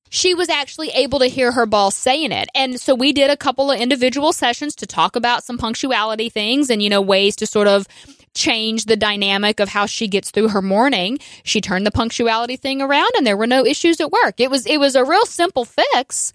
she 0.09 0.33
was 0.33 0.49
actually 0.49 0.89
able 0.89 1.19
to 1.19 1.27
hear 1.27 1.53
her 1.53 1.65
boss 1.65 1.95
saying 1.95 2.33
it. 2.33 2.49
And 2.53 2.79
so 2.81 2.93
we 2.95 3.13
did 3.13 3.29
a 3.29 3.37
couple 3.37 3.71
of 3.71 3.79
individual 3.79 4.33
sessions 4.33 4.75
to 4.75 4.85
talk 4.85 5.15
about 5.15 5.43
some 5.45 5.57
punctuality 5.57 6.27
things 6.29 6.69
and, 6.69 6.81
you 6.83 6.89
know, 6.89 6.99
ways 7.01 7.37
to 7.37 7.45
sort 7.45 7.67
of 7.67 7.87
change 8.33 8.85
the 8.85 8.95
dynamic 8.95 9.59
of 9.59 9.69
how 9.69 9.85
she 9.85 10.07
gets 10.07 10.31
through 10.31 10.49
her 10.49 10.61
morning. 10.61 11.19
She 11.43 11.61
turned 11.61 11.85
the 11.85 11.91
punctuality 11.91 12.55
thing 12.57 12.81
around 12.81 13.09
and 13.17 13.25
there 13.27 13.37
were 13.37 13.47
no 13.47 13.65
issues 13.65 13.99
at 14.01 14.11
work. 14.11 14.39
It 14.39 14.49
was 14.49 14.65
it 14.65 14.79
was 14.79 14.95
a 14.95 15.03
real 15.05 15.25
simple 15.25 15.65
fix. 15.65 16.31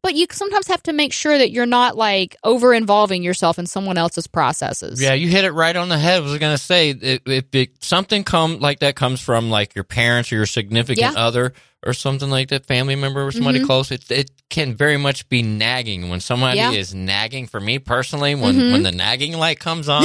But 0.00 0.14
you 0.14 0.26
sometimes 0.30 0.68
have 0.68 0.82
to 0.84 0.92
make 0.92 1.12
sure 1.12 1.36
that 1.36 1.50
you're 1.50 1.66
not 1.66 1.96
like 1.96 2.36
over 2.44 2.72
involving 2.72 3.22
yourself 3.22 3.58
in 3.58 3.66
someone 3.66 3.98
else's 3.98 4.26
processes. 4.28 5.02
Yeah, 5.02 5.14
you 5.14 5.28
hit 5.28 5.44
it 5.44 5.52
right 5.52 5.74
on 5.74 5.88
the 5.88 5.98
head. 5.98 6.18
I 6.18 6.20
was 6.20 6.38
going 6.38 6.56
to 6.56 6.62
say 6.62 6.90
if, 6.90 7.20
if 7.26 7.44
it, 7.54 7.82
something 7.84 8.22
come 8.24 8.60
like 8.60 8.78
that 8.80 8.94
comes 8.96 9.20
from 9.20 9.50
like 9.50 9.74
your 9.74 9.84
parents 9.84 10.30
or 10.32 10.36
your 10.36 10.46
significant 10.46 10.98
Yeah. 11.00 11.08
Mm-hmm. 11.10 11.18
other 11.18 11.52
or 11.84 11.92
something 11.92 12.30
like 12.30 12.48
that, 12.48 12.66
family 12.66 12.96
member 12.96 13.24
or 13.26 13.30
somebody 13.32 13.64
close, 13.64 13.90
it 13.92 14.10
it 14.10 14.30
can 14.50 14.74
very 14.74 14.96
much 14.96 15.28
be 15.28 15.42
nagging. 15.42 16.08
When 16.10 16.20
somebody 16.20 16.58
Yeah. 16.58 16.70
Mm-hmm. 16.70 16.78
is 16.78 16.94
nagging, 16.94 17.46
for 17.46 17.60
me 17.60 17.78
personally, 17.78 18.34
when 18.34 18.56
when 18.72 18.82
the 18.84 18.92
nagging 18.92 19.36
light 19.36 19.58
comes 19.60 19.88
on, 19.88 20.04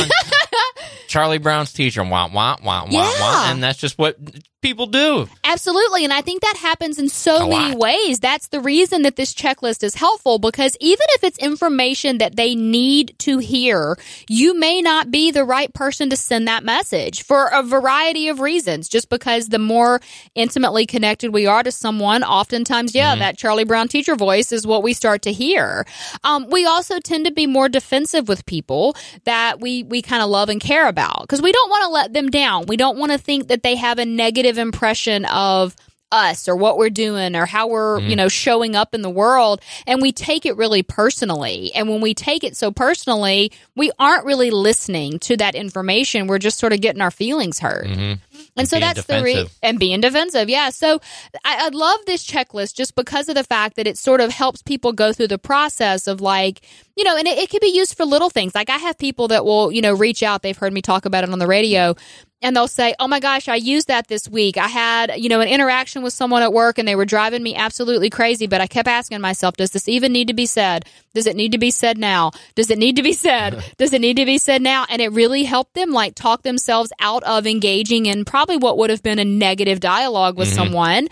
Charlie 1.08 1.38
Brown's 1.40 1.74
teacher, 1.74 2.04
wah 2.04 2.28
wah 2.34 2.58
wah 2.64 2.86
wah 2.86 2.88
Yeah. 2.90 3.20
wah, 3.22 3.52
and 3.52 3.62
that's 3.64 3.80
just 3.80 3.98
what 3.98 4.18
people 4.64 4.88
do. 4.88 5.28
Absolutely. 5.44 6.04
And 6.04 6.14
I 6.14 6.22
think 6.22 6.42
that 6.42 6.58
happens 6.58 6.98
in 6.98 7.10
so 7.10 7.48
many 7.48 7.76
ways. 7.76 8.20
That's 8.20 8.48
the 8.48 8.60
reason 8.60 9.04
that 9.04 9.16
this 9.16 9.34
checklist 9.34 9.84
is 9.84 9.94
helpful 9.94 10.40
because 10.40 10.76
even 10.80 11.06
if 11.12 11.24
it's 11.24 11.38
information 11.38 12.18
that 12.18 12.36
they 12.36 12.56
need 12.56 13.14
to 13.20 13.38
hear, 13.38 13.98
you 14.28 14.58
may 14.58 14.82
not 14.82 15.12
be 15.12 15.30
the 15.30 15.44
right 15.44 15.72
person 15.74 16.10
to 16.10 16.16
send 16.16 16.48
that 16.48 16.64
message 16.64 17.22
for 17.24 17.48
a 17.48 17.62
variety 17.62 18.30
of 18.30 18.40
reasons. 18.40 18.90
Just 18.90 19.10
because 19.10 19.50
the 19.50 19.60
more 19.60 20.02
intimately 20.34 20.86
connected 20.86 21.34
we 21.34 21.46
are 21.46 21.62
to 21.62 21.72
someone, 21.72 22.24
oftentimes, 22.24 22.96
yeah, 22.96 23.16
that 23.16 23.38
Charlie 23.38 23.66
Brown 23.66 23.88
teacher 23.88 24.16
voice 24.16 24.52
is 24.52 24.66
what 24.66 24.82
we 24.82 24.94
start 24.94 25.22
to 25.24 25.34
hear. 25.34 25.86
Um, 26.24 26.50
we 26.50 26.66
also 26.66 27.00
tend 27.00 27.26
to 27.26 27.32
be 27.32 27.46
more 27.46 27.70
defensive 27.70 28.28
with 28.28 28.46
people 28.46 28.96
that 29.26 29.60
we, 29.60 29.84
we 29.84 30.02
kind 30.02 30.24
of 30.24 30.30
love 30.30 30.50
and 30.50 30.62
care 30.62 30.88
about 30.88 31.22
because 31.22 31.42
we 31.42 31.52
don't 31.52 31.70
want 31.70 31.84
to 31.84 31.90
let 31.90 32.14
them 32.14 32.30
down. 32.30 32.66
We 32.68 32.78
don't 32.78 32.98
want 32.98 33.12
to 33.12 33.18
think 33.18 33.50
that 33.50 33.64
they 33.64 33.76
have 33.76 34.00
a 34.00 34.06
negative 34.06 34.53
impression 34.58 35.26
of 35.26 35.76
us 36.14 36.48
or 36.48 36.56
what 36.56 36.78
we're 36.78 36.92
doing 36.92 37.36
or 37.36 37.46
how 37.46 37.68
we're, 37.68 37.98
you 37.98 38.10
mm-hmm. 38.10 38.18
know, 38.18 38.28
showing 38.30 38.76
up 38.76 38.94
in 38.94 39.02
the 39.02 39.10
world. 39.10 39.60
And 39.88 40.02
we 40.02 40.12
take 40.12 40.46
it 40.46 40.56
really 40.56 40.84
personally. 40.84 41.72
And 41.74 41.90
when 41.90 42.02
we 42.02 42.14
take 42.14 42.44
it 42.44 42.56
so 42.56 42.72
personally, 42.72 43.52
we 43.76 43.92
aren't 43.98 44.24
really 44.24 44.52
listening 44.52 45.18
to 45.20 45.36
that 45.38 45.56
information. 45.56 46.28
We're 46.28 46.38
just 46.38 46.60
sort 46.60 46.72
of 46.72 46.82
getting 46.82 47.02
our 47.02 47.12
feelings 47.12 47.60
hurt. 47.60 47.88
Mm-hmm. 47.88 48.22
And 48.56 48.70
so 48.70 48.80
that's 48.80 49.06
the 49.06 49.24
re- 49.24 49.50
and 49.64 49.80
being 49.80 50.02
defensive. 50.02 50.50
Yeah. 50.50 50.70
So 50.70 51.02
I, 51.44 51.66
I 51.66 51.70
love 51.70 52.00
this 52.06 52.26
checklist 52.26 52.76
just 52.76 52.96
because 52.96 53.28
of 53.28 53.36
the 53.36 53.44
fact 53.44 53.76
that 53.78 53.88
it 53.88 53.98
sort 53.98 54.22
of 54.22 54.32
helps 54.32 54.62
people 54.62 54.94
go 54.94 55.12
through 55.12 55.30
the 55.30 55.40
process 55.40 56.06
of 56.06 56.22
like, 56.22 56.62
you 56.96 57.04
know, 57.04 57.18
and 57.18 57.28
it, 57.28 57.40
it 57.40 57.50
can 57.50 57.60
be 57.60 57.76
used 57.76 57.98
for 57.98 58.06
little 58.06 58.30
things. 58.30 58.54
Like 58.54 58.70
I 58.70 58.78
have 58.78 59.00
people 59.00 59.30
that 59.30 59.44
will, 59.44 59.72
you 59.72 59.82
know, 59.82 59.94
reach 59.94 60.22
out. 60.22 60.44
They've 60.44 60.56
heard 60.56 60.74
me 60.74 60.84
talk 60.84 61.06
about 61.06 61.24
it 61.24 61.32
on 61.32 61.40
the 61.40 61.48
radio 61.48 61.96
and 62.44 62.56
they'll 62.56 62.68
say, 62.68 62.94
Oh 63.00 63.08
my 63.08 63.20
gosh, 63.20 63.48
I 63.48 63.56
used 63.56 63.88
that 63.88 64.08
this 64.08 64.28
week. 64.30 64.58
I 64.58 64.68
had, 64.68 65.14
you 65.18 65.30
know, 65.30 65.42
an 65.42 65.48
interaction 65.48 66.04
with 66.04 66.14
someone 66.14 66.44
at 66.44 66.54
work 66.54 66.78
and 66.78 66.88
they 66.88 66.96
were 66.96 67.06
driving 67.06 67.42
me 67.42 67.56
absolutely 67.56 68.10
crazy, 68.10 68.46
but 68.46 68.62
I 68.62 68.68
kept 68.68 68.88
asking 68.88 69.22
myself, 69.22 69.56
does 69.58 69.72
this 69.72 69.88
even 69.88 70.12
need 70.12 70.28
to 70.28 70.34
be 70.34 70.46
said? 70.46 70.86
Does 71.16 71.26
it 71.26 71.36
need 71.36 71.54
to 71.54 71.58
be 71.58 71.72
said 71.72 71.98
now? 71.98 72.32
Does 72.56 72.70
it 72.70 72.78
need 72.78 72.98
to 72.98 73.04
be 73.04 73.14
said? 73.26 73.64
Does 73.78 73.94
it 73.94 74.02
need 74.02 74.18
to 74.18 74.26
be 74.26 74.38
said 74.38 74.62
now? 74.62 74.86
And 74.90 75.02
it 75.02 75.10
really 75.14 75.44
helped 75.44 75.74
them 75.74 75.92
like 75.92 76.14
talk 76.16 76.44
themselves 76.44 76.92
out 77.00 77.24
of 77.24 77.48
engaging 77.48 78.06
in 78.06 78.26
probably 78.26 78.58
what 78.58 78.78
would 78.78 78.90
have 78.92 79.02
been 79.02 79.18
a 79.20 79.26
negative 79.26 79.80
dialogue 79.80 80.38
with 80.38 80.50
someone 80.50 81.08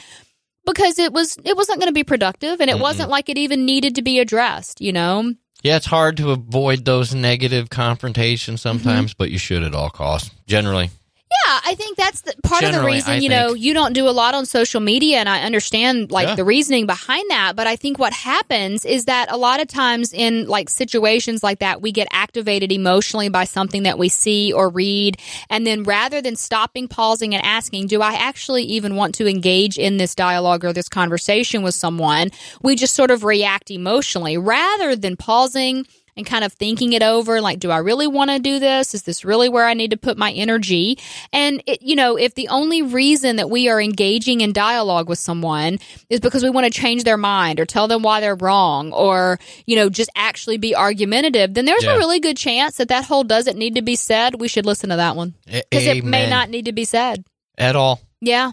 because 0.65 0.99
it 0.99 1.11
was 1.11 1.37
it 1.43 1.55
wasn't 1.57 1.79
going 1.79 1.87
to 1.89 1.93
be 1.93 2.03
productive 2.03 2.61
and 2.61 2.69
it 2.69 2.77
wasn't 2.79 3.09
like 3.09 3.29
it 3.29 3.37
even 3.37 3.65
needed 3.65 3.95
to 3.95 4.01
be 4.01 4.19
addressed, 4.19 4.81
you 4.81 4.91
know. 4.93 5.33
Yeah, 5.63 5.75
it's 5.77 5.85
hard 5.85 6.17
to 6.17 6.31
avoid 6.31 6.85
those 6.85 7.13
negative 7.13 7.69
confrontations 7.69 8.61
Mm-hmm. 8.63 8.77
sometimes, 8.79 9.13
but 9.13 9.29
you 9.29 9.37
should 9.37 9.63
at 9.63 9.75
all 9.75 9.89
costs. 9.91 10.31
Generally, 10.47 10.89
Yeah, 11.47 11.59
I 11.65 11.75
think 11.75 11.95
that's 11.97 12.21
the, 12.21 12.33
part 12.43 12.63
of 12.63 12.73
the 12.73 12.83
reason, 12.83 13.13
I 13.13 13.17
you 13.17 13.29
know, 13.29 13.49
think- 13.53 13.63
you 13.63 13.73
don't 13.73 13.93
do 13.93 14.07
a 14.07 14.11
lot 14.11 14.35
on 14.35 14.45
social 14.45 14.81
media 14.81 15.17
and 15.17 15.29
I 15.29 15.41
understand 15.43 16.11
like 16.11 16.27
Yeah. 16.27 16.35
the 16.35 16.43
reasoning 16.43 16.85
behind 16.85 17.29
that, 17.29 17.55
but 17.55 17.67
I 17.67 17.77
think 17.77 17.97
what 17.97 18.11
happens 18.11 18.83
is 18.83 19.05
that 19.05 19.31
a 19.31 19.37
lot 19.37 19.61
of 19.61 19.67
times 19.67 20.11
in 20.13 20.45
like 20.47 20.69
situations 20.69 21.41
like 21.41 21.59
that, 21.59 21.81
we 21.81 21.91
get 21.93 22.07
activated 22.11 22.71
emotionally 22.71 23.29
by 23.29 23.45
something 23.45 23.83
that 23.83 23.97
we 23.97 24.09
see 24.09 24.51
or 24.51 24.69
read. 24.69 25.17
And 25.49 25.65
then 25.65 25.83
rather 25.83 26.21
than 26.21 26.35
stopping, 26.35 26.89
pausing 26.89 27.33
and 27.33 27.45
asking, 27.45 27.87
do 27.87 28.01
I 28.01 28.13
actually 28.15 28.63
even 28.63 28.95
want 28.97 29.15
to 29.15 29.27
engage 29.27 29.77
in 29.77 29.97
this 29.97 30.13
dialogue 30.15 30.65
or 30.65 30.73
this 30.73 30.89
conversation 30.89 31.61
with 31.63 31.75
someone? 31.75 32.29
We 32.61 32.75
just 32.75 32.93
sort 32.93 33.09
of 33.09 33.23
react 33.23 33.71
emotionally 33.71 34.37
rather 34.37 34.95
than 34.97 35.15
pausing 35.15 35.87
and 36.17 36.25
kind 36.25 36.43
of 36.43 36.51
thinking 36.53 36.93
it 36.93 37.01
over 37.03 37.39
like 37.41 37.59
do 37.59 37.71
i 37.71 37.77
really 37.77 38.07
want 38.07 38.29
to 38.29 38.39
do 38.39 38.59
this 38.59 38.93
is 38.93 39.03
this 39.03 39.23
really 39.23 39.47
where 39.49 39.65
i 39.65 39.73
need 39.73 39.91
to 39.91 39.97
put 39.97 40.17
my 40.17 40.31
energy 40.31 40.97
and 41.31 41.63
it, 41.67 41.81
you 41.81 41.95
know 41.95 42.17
if 42.17 42.35
the 42.35 42.47
only 42.49 42.81
reason 42.81 43.37
that 43.37 43.49
we 43.49 43.69
are 43.69 43.81
engaging 43.81 44.41
in 44.41 44.51
dialogue 44.53 45.07
with 45.07 45.19
someone 45.19 45.77
is 46.09 46.19
because 46.19 46.43
we 46.43 46.49
want 46.49 46.65
to 46.71 46.79
change 46.81 47.03
their 47.03 47.17
mind 47.17 47.59
or 47.59 47.65
tell 47.65 47.87
them 47.87 48.01
why 48.01 48.19
they're 48.19 48.35
wrong 48.35 48.91
or 48.93 49.39
you 49.65 49.75
know 49.75 49.89
just 49.89 50.09
actually 50.15 50.57
be 50.57 50.75
argumentative 50.75 51.53
then 51.53 51.65
there's 51.65 51.83
Yeah. 51.83 51.95
a 51.95 51.97
really 51.97 52.19
good 52.19 52.37
chance 52.37 52.77
that 52.77 52.89
that 52.89 53.05
whole 53.05 53.23
doesn't 53.23 53.57
need 53.57 53.75
to 53.75 53.81
be 53.81 53.95
said 53.95 54.39
we 54.39 54.47
should 54.47 54.65
listen 54.65 54.89
to 54.89 54.97
that 54.97 55.15
one 55.15 55.35
because 55.45 55.85
it 55.87 56.03
may 56.03 56.29
not 56.29 56.49
need 56.49 56.65
to 56.65 56.71
be 56.73 56.85
said 56.85 57.23
at 57.57 57.75
all. 57.75 57.99
yeah 58.21 58.51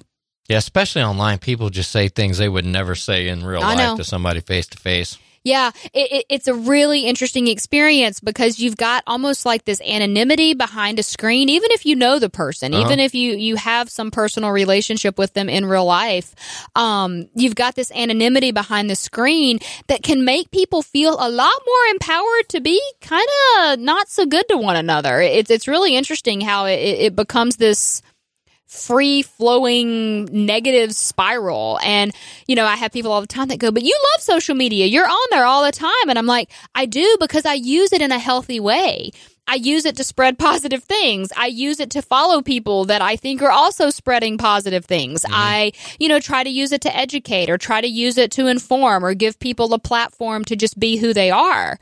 Yeah, 0.49 0.57
especially 0.59 1.03
online, 1.03 1.38
people 1.38 1.68
just 1.71 1.90
say 1.90 2.09
things 2.09 2.38
they 2.38 2.49
would 2.49 2.64
never 2.64 2.94
say 2.94 3.29
in 3.29 3.44
real 3.44 3.61
I 3.62 3.75
life 3.75 3.79
know. 3.79 3.97
to 3.99 4.05
somebody 4.05 4.40
face 4.40 4.66
to 4.68 4.79
face. 4.79 5.18
Yeah, 5.48 5.70
it, 5.94 6.08
it, 6.16 6.24
it's 6.28 6.48
a 6.48 6.54
really 6.54 7.00
interesting 7.11 7.46
experience 7.48 8.20
because 8.20 8.58
you've 8.62 8.76
got 8.76 9.02
almost 9.06 9.46
like 9.46 9.64
this 9.64 9.80
anonymity 9.80 10.52
behind 10.54 10.98
a 10.98 11.02
screen. 11.02 11.48
Even 11.48 11.70
if 11.72 11.87
you 11.88 11.96
know 11.96 12.18
the 12.18 12.28
person, 12.28 12.74
Uh-huh. 12.74 12.84
even 12.84 13.00
if 13.00 13.14
you 13.14 13.28
you 13.48 13.56
have 13.56 13.88
some 13.88 14.11
personal 14.11 14.50
relationship 14.52 15.14
with 15.18 15.32
them 15.32 15.48
in 15.48 15.64
real 15.64 15.87
life, 15.87 16.34
um, 16.76 17.28
you've 17.34 17.54
got 17.54 17.74
this 17.74 17.90
anonymity 17.92 18.52
behind 18.52 18.90
the 18.90 18.96
screen 18.96 19.58
that 19.87 20.02
can 20.02 20.24
make 20.24 20.50
people 20.50 20.82
feel 20.82 21.14
a 21.14 21.30
lot 21.30 21.58
more 21.70 21.84
empowered 21.96 22.46
to 22.48 22.61
be 22.61 22.78
kind 23.00 23.30
of 23.56 23.78
not 23.80 24.08
so 24.08 24.26
good 24.26 24.46
to 24.48 24.56
one 24.56 24.76
another. 24.76 25.20
It's 25.20 25.50
it's 25.50 25.66
really 25.68 25.96
interesting 25.96 26.40
how 26.42 26.66
it, 26.66 26.78
it 27.06 27.16
becomes 27.16 27.56
this 27.56 28.02
free 28.68 29.22
flowing 29.22 30.26
negative 30.26 30.92
spiral. 30.92 31.81
And, 31.83 32.14
you 32.46 32.54
know, 32.54 32.66
I 32.66 32.76
have 32.76 32.92
people 32.92 33.11
all 33.11 33.22
the 33.22 33.26
time 33.26 33.48
that 33.48 33.59
go, 33.59 33.72
but 33.72 33.83
you 33.83 33.98
love 34.14 34.22
social 34.22 34.54
media. 34.54 34.87
You're 34.87 35.09
on 35.09 35.26
there 35.31 35.46
all 35.46 35.64
the 35.64 35.72
time. 35.72 35.90
And 36.09 36.18
I'm 36.18 36.26
like, 36.26 36.50
I 36.74 36.87
do 36.87 37.16
because 37.18 37.46
I 37.46 37.54
use 37.54 37.92
it 37.92 38.02
in 38.02 38.12
a 38.12 38.18
healthy 38.18 38.61
way. 38.61 39.11
I 39.48 39.54
use 39.54 39.87
it 39.87 39.96
to 39.96 40.04
spread 40.04 40.38
positive 40.38 40.85
things. 40.85 41.31
I 41.37 41.46
use 41.46 41.81
it 41.81 41.90
to 41.92 42.02
follow 42.02 42.42
people 42.42 42.85
that 42.85 43.00
I 43.00 43.16
think 43.16 43.42
are 43.42 43.50
also 43.50 43.88
spreading 43.88 44.37
positive 44.37 44.85
things. 44.85 45.22
Mm-hmm. 45.22 45.35
I, 45.35 45.72
you 45.98 46.09
know, 46.09 46.20
try 46.20 46.44
to 46.44 46.50
use 46.50 46.70
it 46.70 46.83
to 46.83 46.94
educate 46.94 47.48
or 47.48 47.57
try 47.57 47.81
to 47.81 47.88
use 47.88 48.18
it 48.18 48.31
to 48.33 48.46
inform 48.46 49.04
or 49.04 49.14
give 49.14 49.40
people 49.40 49.72
a 49.72 49.78
platform 49.78 50.44
to 50.44 50.57
just 50.57 50.78
be 50.78 50.98
who 50.98 51.14
they 51.14 51.31
are. 51.31 51.78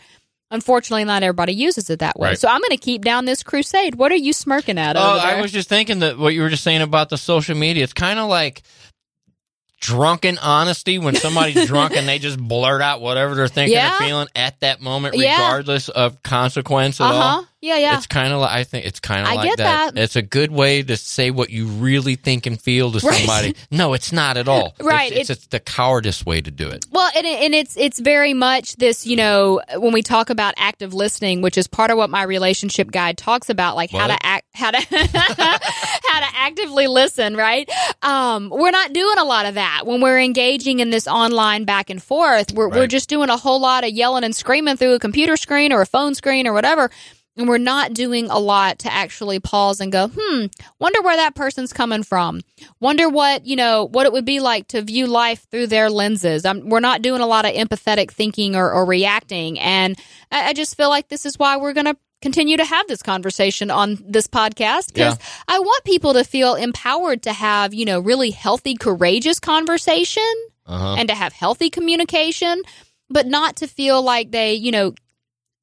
Unfortunately, 0.51 1.05
not 1.05 1.23
everybody 1.25 1.53
uses 1.55 1.91
it 1.91 1.99
that 1.99 2.19
way. 2.19 2.29
Right. 2.31 2.39
So 2.39 2.47
I'm 2.49 2.61
going 2.61 2.71
to 2.71 2.77
keep 2.77 3.03
down 3.05 3.25
this 3.25 3.43
crusade. 3.43 3.97
What 3.97 4.13
are 4.13 4.17
you 4.17 4.33
smirking 4.33 4.79
at? 4.79 4.97
Oh, 4.97 5.17
there? 5.17 5.39
I 5.39 5.41
was 5.41 5.51
just 5.51 5.69
thinking 5.69 5.99
that 6.01 6.19
what 6.19 6.35
you 6.35 6.43
were 6.43 6.49
just 6.51 6.63
saying 6.63 6.83
about 6.83 7.09
the 7.09 7.19
social 7.19 7.57
media. 7.57 7.83
It's 7.83 7.93
kind 7.93 8.19
of 8.21 8.29
like 8.29 8.63
drunken 9.81 10.39
honesty 10.39 10.99
when 10.99 11.15
somebody's 11.17 11.67
drunk 11.69 11.97
and 11.97 12.09
they 12.09 12.19
just 12.19 12.39
blurt 12.39 12.81
out 12.81 13.01
whatever 13.01 13.35
they're 13.35 13.49
thinking 13.49 13.75
Yeah. 13.77 13.97
or 13.97 13.99
feeling 14.07 14.29
at 14.35 14.59
that 14.61 14.81
moment, 14.81 15.17
Yeah. 15.17 15.35
regardless 15.47 15.89
of 15.89 16.23
consequence 16.23 17.01
at 17.01 17.07
Uh 17.11 17.13
huh. 17.13 17.19
all. 17.39 17.47
Yeah, 17.67 17.79
yeah. 17.79 17.97
It's 17.97 18.07
kind 18.07 18.33
of 18.33 18.41
like 18.41 18.53
I 18.53 18.63
think 18.63 18.87
it's 18.87 19.01
kind 19.01 19.23
of 19.23 19.27
I 19.29 19.35
like 19.35 19.49
get 19.49 19.59
that. 19.59 19.99
It's 19.99 20.15
a 20.15 20.23
good 20.23 20.53
way 20.53 20.83
to 20.85 20.97
say 20.97 21.33
what 21.33 21.51
you 21.51 21.67
really 21.67 22.15
think 22.15 22.47
and 22.47 22.61
feel 22.61 22.93
to 22.93 23.05
Right. 23.05 23.17
somebody. 23.19 23.57
No, 23.73 23.93
it's 23.95 24.13
not 24.13 24.37
at 24.37 24.47
all. 24.47 24.75
Right. 24.81 25.11
It's, 25.11 25.29
it's, 25.29 25.31
it's 25.41 25.47
the 25.49 25.59
cowardice 25.61 26.25
way 26.25 26.41
to 26.41 26.51
do 26.51 26.69
it. 26.69 26.85
Well, 26.93 27.11
and, 27.17 27.27
and 27.27 27.55
it's 27.55 27.77
it's 27.77 27.99
very 27.99 28.33
much 28.35 28.77
this, 28.77 29.05
you 29.07 29.17
know, 29.17 29.61
when 29.77 29.93
we 29.93 30.03
talk 30.03 30.31
about 30.31 30.55
active 30.57 30.95
listening, 30.95 31.43
which 31.43 31.59
is 31.59 31.67
part 31.67 31.91
of 31.91 31.99
what 31.99 32.09
my 32.09 32.23
relationship 32.23 32.91
guide 32.93 33.19
talks 33.19 33.51
about, 33.51 33.75
like 33.75 33.91
how 33.91 34.07
to 34.07 34.17
act, 34.25 34.47
how 34.55 34.71
to 34.71 34.79
how 35.37 36.21
to 36.21 36.27
actively 36.37 36.87
listen. 36.87 37.37
Right? 37.37 37.69
Um, 38.03 38.49
we're 38.51 38.71
not 38.71 38.93
doing 38.93 39.19
a 39.19 39.25
lot 39.25 39.47
of 39.47 39.55
that 39.55 39.83
when 39.85 40.01
we're 40.01 40.21
engaging 40.21 40.79
in 40.81 40.91
this 40.91 41.09
online 41.09 41.65
back 41.65 41.91
and 41.91 42.01
forth. 42.03 42.53
We're 42.53 42.69
we're 42.69 42.87
just 42.87 43.09
doing 43.09 43.29
a 43.29 43.37
whole 43.37 43.61
lot 43.61 43.83
of 43.85 43.91
yelling 43.91 44.23
and 44.23 44.35
screaming 44.37 44.77
through 44.77 44.95
a 44.95 44.99
computer 45.01 45.37
screen 45.37 45.73
or 45.73 45.81
a 45.83 45.87
phone 45.87 46.15
screen 46.15 46.47
or 46.47 46.53
whatever. 46.53 46.91
And 47.37 47.47
we're 47.49 47.59
not 47.59 47.93
doing 47.93 48.31
a 48.31 48.39
lot 48.39 48.79
to 48.81 48.93
actually 48.93 49.39
pause 49.41 49.81
and 49.81 49.93
go, 49.93 50.09
hmm, 50.15 50.47
wonder 50.79 51.03
where 51.03 51.17
that 51.17 51.35
person's 51.35 51.73
coming 51.73 52.03
from. 52.03 52.41
Wonder 52.81 53.09
what, 53.11 53.45
you 53.45 53.57
know, 53.57 53.85
what 53.85 54.07
it 54.07 54.13
would 54.13 54.25
be 54.25 54.41
like 54.41 54.69
to 54.69 54.81
view 54.81 55.07
life 55.07 55.47
through 55.51 55.67
their 55.67 55.91
lenses. 55.91 56.45
Um 56.47 56.69
we're 56.69 56.81
not 56.81 57.03
doing 57.03 57.21
a 57.21 57.27
lot 57.27 57.45
of 57.45 57.53
empathetic 57.53 58.11
thinking 58.11 58.57
or, 58.57 58.73
or 58.73 58.85
reacting. 58.87 59.59
And 59.61 59.99
I, 60.33 60.49
I 60.49 60.53
just 60.55 60.77
feel 60.77 60.89
like 60.89 61.09
this 61.09 61.27
is 61.27 61.39
why 61.39 61.57
we're 61.59 61.75
going 61.75 61.87
to 61.87 61.97
continue 62.23 62.57
to 62.57 62.65
have 62.65 62.87
this 62.89 63.03
conversation 63.03 63.71
on 63.71 63.99
this 64.09 64.27
podcast 64.27 64.95
because 64.95 65.19
I 65.47 65.59
want 65.59 65.85
people 65.85 66.15
to 66.15 66.25
feel 66.25 66.55
empowered 66.55 67.23
to 67.25 67.33
have, 67.35 67.75
you 67.75 67.85
know, 67.85 68.01
really 68.01 68.31
healthy, 68.31 68.75
courageous 68.75 69.39
conversation 69.39 70.23
Uh-huh. 70.67 70.97
and 70.99 71.09
to 71.11 71.15
have 71.15 71.33
healthy 71.35 71.69
communication, 71.71 72.63
but 73.11 73.27
not 73.27 73.57
to 73.57 73.67
feel 73.69 74.03
like 74.03 74.31
they, 74.31 74.55
you 74.55 74.73
know, 74.73 74.95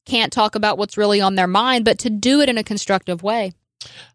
can't 0.05 0.33
talk 0.33 0.55
about 0.55 0.77
what's 0.77 0.97
really 0.97 1.21
on 1.21 1.35
their 1.35 1.47
mind, 1.47 1.85
but 1.85 1.99
to 1.99 2.09
do 2.09 2.41
it 2.41 2.49
in 2.49 2.57
a 2.57 2.63
constructive 2.63 3.23
way. 3.23 3.53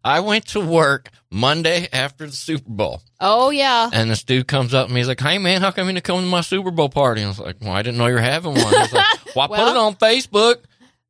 I 0.03 0.19
went 0.21 0.47
to 0.49 0.59
work 0.59 1.09
Monday 1.29 1.87
after 1.93 2.25
the 2.25 2.31
Super 2.35 2.69
Bowl. 2.69 3.01
Oh 3.19 3.49
yeah. 3.49 3.89
And 3.93 4.09
this 4.09 4.23
dude 4.23 4.47
comes 4.47 4.73
up 4.73 4.87
to 4.87 4.93
me. 4.93 4.99
He's 4.99 5.07
like, 5.07 5.19
"Hey 5.19 5.37
man, 5.37 5.61
how 5.61 5.71
come 5.71 5.87
you 5.87 5.93
didn't 5.93 6.05
come 6.05 6.21
to 6.21 6.25
my 6.25 6.41
Super 6.41 6.71
Bowl 6.71 6.89
party?" 6.89 7.21
And 7.21 7.27
I 7.27 7.29
was 7.29 7.39
like, 7.39 7.57
"Well, 7.61 7.71
I 7.71 7.81
didn't 7.81 7.97
know 7.97 8.07
you 8.07 8.15
were 8.15 8.19
having 8.19 8.53
one." 8.55 8.63
He's 8.63 8.93
like, 8.93 9.05
"Well, 9.35 9.51
I 9.51 9.57
put 9.57 9.69
it 9.71 9.77
on 9.77 9.95
Facebook." 9.95 10.57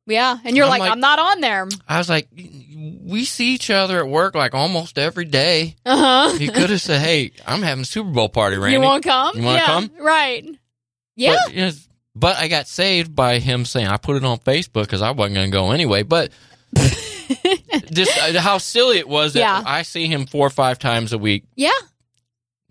Yeah. 0.06 0.38
And 0.44 0.56
you're 0.56 0.66
I'm 0.66 0.70
like, 0.70 0.80
like- 0.80 0.92
I'm 0.92 1.00
not 1.00 1.18
on 1.18 1.40
there. 1.40 1.68
I 1.88 1.98
was 1.98 2.08
like, 2.08 2.28
"We 2.34 3.24
see 3.24 3.54
each 3.54 3.70
other 3.70 3.98
at 4.00 4.08
work 4.08 4.34
like 4.34 4.54
almost 4.54 4.98
every 4.98 5.24
day." 5.24 5.76
Uh-huh. 5.86 6.36
He 6.36 6.48
could 6.48 6.70
have 6.70 6.82
said, 6.82 7.00
"Hey, 7.00 7.32
I'm 7.46 7.62
having 7.62 7.82
a 7.82 7.86
Super 7.86 8.10
Bowl 8.10 8.28
party, 8.28 8.56
Randy." 8.56 8.74
You 8.74 8.80
won't 8.80 9.04
come? 9.04 9.36
You 9.36 9.42
wanna 9.42 9.58
yeah, 9.58 9.66
come? 9.66 9.90
Right. 10.00 10.46
Yeah. 11.16 11.36
But, 11.46 11.54
yes, 11.54 11.88
but 12.20 12.36
I 12.36 12.48
got 12.48 12.68
saved 12.68 13.16
by 13.16 13.38
him 13.38 13.64
saying 13.64 13.86
I 13.88 13.96
put 13.96 14.16
it 14.16 14.24
on 14.24 14.38
Facebook 14.38 14.82
because 14.82 15.02
I 15.02 15.10
wasn't 15.10 15.34
going 15.36 15.50
to 15.50 15.56
go 15.56 15.70
anyway. 15.72 16.02
But 16.04 16.30
just 17.92 18.16
uh, 18.18 18.40
how 18.40 18.58
silly 18.58 18.98
it 18.98 19.08
was 19.08 19.32
that 19.32 19.40
Yeah. 19.40 19.62
I 19.64 19.82
see 19.82 20.06
him 20.06 20.26
four 20.26 20.46
or 20.46 20.50
five 20.50 20.78
times 20.78 21.12
a 21.12 21.18
week. 21.18 21.44
yeah. 21.56 21.70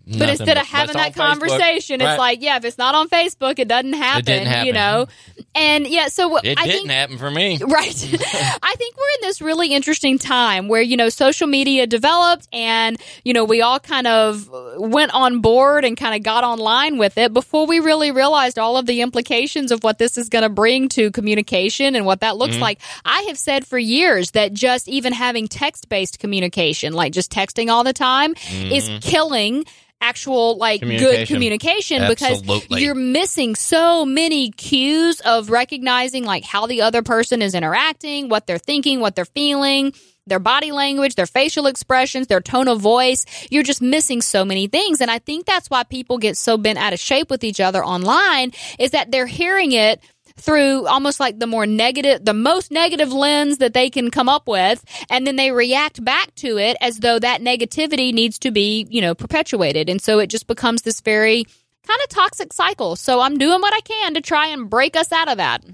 But 0.06 0.18
nothing 0.18 0.28
instead 0.30 0.58
of 0.58 0.66
having 0.66 0.96
that 0.96 1.06
on 1.08 1.12
Facebook. 1.12 1.38
conversation, 1.48 2.00
Right. 2.00 2.10
it's 2.12 2.18
like, 2.18 2.42
yeah, 2.42 2.56
if 2.56 2.64
it's 2.64 2.78
not 2.78 2.96
on 2.96 3.08
Facebook, 3.08 3.58
it 3.60 3.68
doesn't 3.68 3.92
happen. 3.92 4.28
It 4.32 4.46
happen. 4.46 4.66
You 4.66 4.72
know? 4.72 5.06
And 5.54 5.86
yeah, 5.86 6.08
so 6.08 6.36
it 6.36 6.58
I 6.58 6.66
didn't 6.66 6.78
think 6.82 6.90
happen 6.90 7.18
for 7.18 7.30
me. 7.30 7.58
Right. 7.66 7.94
I 8.62 8.74
think 8.76 8.96
we're 8.96 9.14
in 9.16 9.22
this 9.22 9.40
really 9.42 9.72
interesting 9.74 10.18
time 10.18 10.68
where, 10.68 10.80
you 10.82 10.96
know, 10.96 11.08
social 11.08 11.46
media 11.48 11.86
developed 11.86 12.46
and, 12.52 12.96
you 13.24 13.32
know, 13.32 13.44
we 13.44 13.60
all 13.60 13.80
kind 13.80 14.06
of 14.06 14.48
went 14.76 15.12
on 15.12 15.40
board 15.40 15.84
and 15.84 15.96
kind 15.96 16.14
of 16.14 16.22
got 16.22 16.44
online 16.44 16.98
with 16.98 17.18
it 17.18 17.32
before 17.32 17.66
we 17.66 17.80
really 17.80 18.10
realized 18.10 18.58
all 18.58 18.76
of 18.76 18.86
the 18.86 19.00
implications 19.00 19.72
of 19.72 19.82
what 19.82 19.98
this 19.98 20.16
is 20.16 20.28
going 20.28 20.42
to 20.42 20.48
bring 20.48 20.88
to 20.90 21.10
communication 21.10 21.96
and 21.96 22.06
what 22.06 22.20
that 22.20 22.36
looks 22.36 22.50
Mm-hmm. 22.54 22.62
like. 22.62 22.80
I 23.04 23.22
have 23.22 23.38
said 23.38 23.66
for 23.66 23.78
years 23.78 24.32
that 24.32 24.52
just 24.52 24.88
even 24.88 25.12
having 25.12 25.48
text 25.48 25.88
based 25.88 26.18
communication, 26.18 26.92
like 26.92 27.12
just 27.12 27.30
texting 27.32 27.70
all 27.70 27.84
the 27.84 27.92
time, 27.92 28.34
is 28.50 28.88
killing 29.02 29.64
actual 30.00 30.56
like 30.56 30.80
good 30.80 30.90
Mm-hmm. 30.90 31.24
Communication. 31.26 31.98
communication 31.98 32.08
because 32.08 32.68
you're 32.70 32.94
missing 32.94 33.54
so 33.54 34.04
many 34.04 34.50
cues 34.50 35.20
of 35.20 35.50
recognizing 35.50 36.24
like 36.24 36.44
how 36.44 36.66
the 36.66 36.82
other 36.82 37.02
person 37.02 37.42
is 37.42 37.54
interacting, 37.54 38.28
what 38.28 38.46
they're 38.46 38.58
thinking, 38.58 39.00
what 39.00 39.14
they're 39.14 39.24
feeling, 39.24 39.92
their 40.26 40.38
body 40.38 40.72
language, 40.72 41.14
their 41.16 41.26
facial 41.26 41.66
expressions, 41.66 42.28
their 42.28 42.40
tone 42.40 42.68
of 42.68 42.80
voice. 42.80 43.26
You're 43.50 43.62
just 43.62 43.82
missing 43.82 44.22
so 44.22 44.44
many 44.44 44.68
things. 44.68 45.00
And 45.00 45.10
I 45.10 45.18
think 45.18 45.44
that's 45.44 45.68
why 45.68 45.82
people 45.82 46.18
get 46.18 46.36
so 46.36 46.56
bent 46.56 46.78
out 46.78 46.92
of 46.92 47.00
shape 47.00 47.30
with 47.30 47.44
each 47.44 47.60
other 47.60 47.84
online 47.84 48.52
is 48.78 48.92
that 48.92 49.10
they're 49.10 49.26
hearing 49.26 49.72
it 49.72 50.00
through 50.40 50.86
almost 50.86 51.20
like 51.20 51.38
the 51.38 51.46
more 51.46 51.66
negative, 51.66 52.24
the 52.24 52.34
most 52.34 52.70
negative 52.70 53.12
lens 53.12 53.58
that 53.58 53.74
they 53.74 53.90
can 53.90 54.10
come 54.10 54.28
up 54.28 54.48
with. 54.48 54.84
And 55.10 55.26
then 55.26 55.36
they 55.36 55.50
react 55.52 56.04
back 56.04 56.34
to 56.36 56.58
it 56.58 56.76
as 56.80 56.98
though 56.98 57.18
that 57.18 57.40
negativity 57.40 58.12
needs 58.12 58.38
to 58.40 58.50
be, 58.50 58.86
you 58.90 59.00
know, 59.00 59.14
perpetuated. 59.14 59.88
And 59.88 60.00
so 60.00 60.18
it 60.18 60.28
just 60.28 60.46
becomes 60.46 60.82
this 60.82 61.00
very 61.00 61.44
kind 61.86 62.00
of 62.02 62.08
toxic 62.08 62.52
cycle. 62.52 62.96
So 62.96 63.20
I'm 63.20 63.38
doing 63.38 63.60
what 63.60 63.74
I 63.74 63.80
can 63.80 64.14
to 64.14 64.20
try 64.20 64.48
and 64.48 64.68
break 64.68 64.96
us 64.96 65.12
out 65.12 65.28
of 65.28 65.38
that. 65.38 65.64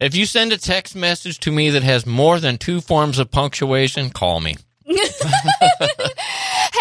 If 0.00 0.14
you 0.14 0.24
send 0.24 0.52
a 0.52 0.58
text 0.58 0.96
message 0.96 1.40
to 1.40 1.52
me 1.52 1.70
that 1.70 1.82
has 1.82 2.06
more 2.06 2.40
than 2.40 2.56
two 2.56 2.80
forms 2.80 3.18
of 3.18 3.30
punctuation, 3.30 4.10
call 4.10 4.40
me. 4.40 4.56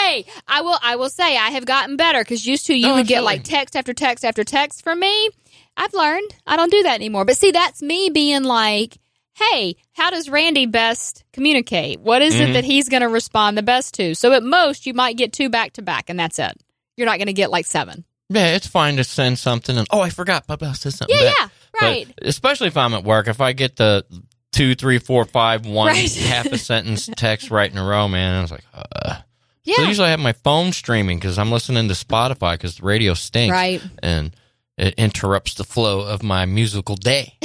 Hey, 0.10 0.26
I 0.48 0.62
will 0.62 0.78
I 0.82 0.95
will 0.95 1.10
say 1.10 1.38
I 1.38 1.52
have 1.52 1.65
gotten 1.65 1.95
better 1.95 2.22
because 2.22 2.45
used 2.45 2.65
to 2.67 2.74
you 2.74 2.88
No, 2.88 2.95
would 2.95 3.08
get 3.08 3.24
like 3.24 3.43
text 3.43 3.76
after 3.76 3.93
text 3.93 4.26
after 4.26 4.43
text 4.43 4.84
from 4.84 5.00
me. 5.00 5.30
I've 5.79 5.93
learned 5.93 6.35
I 6.45 6.57
don't 6.57 6.71
do 6.71 6.83
that 6.83 6.95
anymore. 6.95 7.23
But 7.25 7.37
see, 7.37 7.51
that's 7.51 7.81
me 7.81 8.09
being 8.13 8.43
like, 8.43 8.97
hey, 9.35 9.77
how 9.93 10.09
does 10.11 10.29
Randy 10.29 10.65
best 10.65 11.23
communicate? 11.33 12.01
What 12.01 12.21
is 12.21 12.35
Mm-hmm. 12.35 12.49
it 12.51 12.53
that 12.53 12.63
he's 12.65 12.89
going 12.89 13.01
to 13.01 13.07
respond 13.07 13.57
the 13.57 13.63
best 13.63 13.93
to? 13.95 14.13
So 14.13 14.33
at 14.33 14.43
most, 14.43 14.85
you 14.85 14.93
might 14.93 15.15
get 15.17 15.31
two 15.33 15.49
back 15.49 15.73
to 15.73 15.81
back, 15.81 16.09
and 16.09 16.19
that's 16.19 16.37
it. 16.39 16.57
You're 16.97 17.05
not 17.07 17.17
going 17.17 17.27
to 17.27 17.33
get 17.33 17.49
like 17.49 17.65
seven. 17.65 18.03
Yeah, 18.29 18.55
it's 18.55 18.67
fine 18.67 18.97
to 18.97 19.03
send 19.03 19.39
something 19.39 19.75
and 19.77 19.87
oh, 19.89 20.01
I 20.01 20.09
forgot, 20.11 20.45
but 20.45 20.61
I'll 20.61 20.73
send 20.75 20.93
something 20.95 21.15
Yeah, 21.17 21.29
back. 21.29 21.35
yeah, 21.39 21.47
But 21.71 21.81
right. 21.81 22.13
especially 22.21 22.67
if 22.67 22.77
I'm 22.77 22.93
at 22.93 23.03
work, 23.03 23.27
if 23.27 23.39
I 23.41 23.53
get 23.53 23.75
the 23.77 24.05
two, 24.51 24.75
three, 24.75 24.99
four, 24.99 25.25
five, 25.25 25.65
one 25.65 25.87
Right. 25.87 26.13
half 26.15 26.45
a 26.47 26.57
sentence 26.59 27.09
text 27.15 27.49
right 27.49 27.71
in 27.71 27.77
a 27.77 27.83
row, 27.83 28.07
man, 28.07 28.35
I 28.37 28.41
was 28.41 28.51
like, 28.51 28.65
uh. 28.73 29.15
yeah, 29.63 29.75
So 29.77 29.81
usually 29.83 30.07
I 30.09 30.11
have 30.11 30.19
my 30.19 30.33
phone 30.33 30.73
streaming 30.73 31.17
because 31.17 31.39
I'm 31.39 31.51
listening 31.51 31.87
to 31.87 31.93
Spotify 31.95 32.53
because 32.53 32.75
the 32.77 32.85
radio 32.85 33.13
stinks, 33.15 33.51
right. 33.53 33.81
and 34.03 34.35
it 34.79 34.95
interrupts 34.97 35.53
the 35.55 35.63
flow 35.63 36.01
of 36.01 36.23
my 36.23 36.45
musical 36.45 36.95
day. 36.95 37.35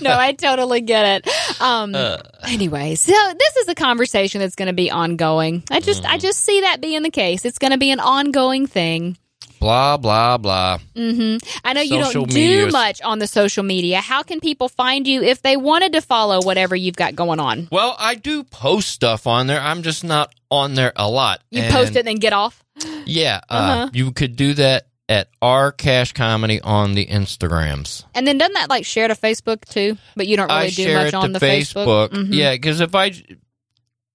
no, 0.00 0.16
I 0.18 0.34
totally 0.38 0.80
get 0.80 1.24
it. 1.26 1.60
Um, 1.60 1.94
Uh. 1.94 2.18
anyway, 2.46 2.94
so 2.94 3.12
this 3.38 3.56
is 3.56 3.68
a 3.68 3.74
conversation 3.74 4.40
that's 4.40 4.54
going 4.56 4.66
to 4.68 4.72
be 4.74 4.90
ongoing. 4.90 5.62
I 5.70 5.80
just, 5.80 6.02
Mm. 6.02 6.10
I 6.10 6.18
just 6.18 6.40
see 6.44 6.60
that 6.62 6.80
being 6.80 7.02
the 7.02 7.10
case. 7.10 7.44
It's 7.44 7.58
going 7.58 7.72
to 7.72 7.78
be 7.78 7.90
an 7.90 8.00
ongoing 8.00 8.66
thing. 8.66 9.16
blah 9.60 9.96
blah 9.96 10.38
blah. 10.38 10.78
Mm-hmm. 10.94 11.38
I 11.64 11.72
know 11.72 11.80
you 11.80 11.98
don't 12.00 12.30
do 12.30 12.66
is- 12.66 12.72
much 12.72 13.02
on 13.02 13.18
the 13.18 13.26
social 13.26 13.64
media. 13.64 14.00
How 14.00 14.22
can 14.22 14.38
people 14.40 14.68
find 14.68 15.06
you 15.06 15.22
if 15.22 15.42
they 15.42 15.56
wanted 15.56 15.92
to 15.94 16.00
follow 16.00 16.40
whatever 16.42 16.76
you've 16.76 16.94
got 16.96 17.16
going 17.16 17.40
on? 17.40 17.66
Well, 17.72 17.96
I 17.98 18.14
do 18.14 18.44
post 18.44 18.88
stuff 18.90 19.26
on 19.26 19.46
there. 19.48 19.60
I'm 19.60 19.82
just 19.82 20.04
not 20.04 20.32
on 20.50 20.74
there 20.74 20.92
a 20.94 21.10
lot. 21.10 21.40
You 21.50 21.62
And 21.62 21.72
post 21.74 21.92
it 21.96 21.98
and 22.00 22.06
then 22.08 22.16
get 22.16 22.32
off. 22.32 22.62
Yeah, 23.04 23.40
uh, 23.50 23.54
Uh-huh. 23.54 23.90
you 23.92 24.12
could 24.12 24.36
do 24.36 24.54
that 24.54 24.86
at 25.08 25.28
R 25.40 25.72
Cash 25.72 26.12
Comedy 26.12 26.60
on 26.60 26.94
the 26.94 27.06
Instagrams. 27.06 28.04
And 28.14 28.26
then 28.26 28.38
doesn't 28.38 28.54
that 28.54 28.68
like 28.68 28.84
share 28.84 29.08
to 29.08 29.14
Facebook 29.14 29.64
too? 29.64 29.96
But 30.16 30.26
you 30.26 30.36
don't 30.36 30.48
really 30.48 30.66
I 30.66 30.70
do 30.70 30.94
much 30.94 31.14
on 31.14 31.32
the 31.32 31.38
Facebook. 31.38 32.10
Mhm. 32.10 32.28
Yeah, 32.30 32.52
because 32.52 32.80
if 32.80 32.94
I 32.94 33.12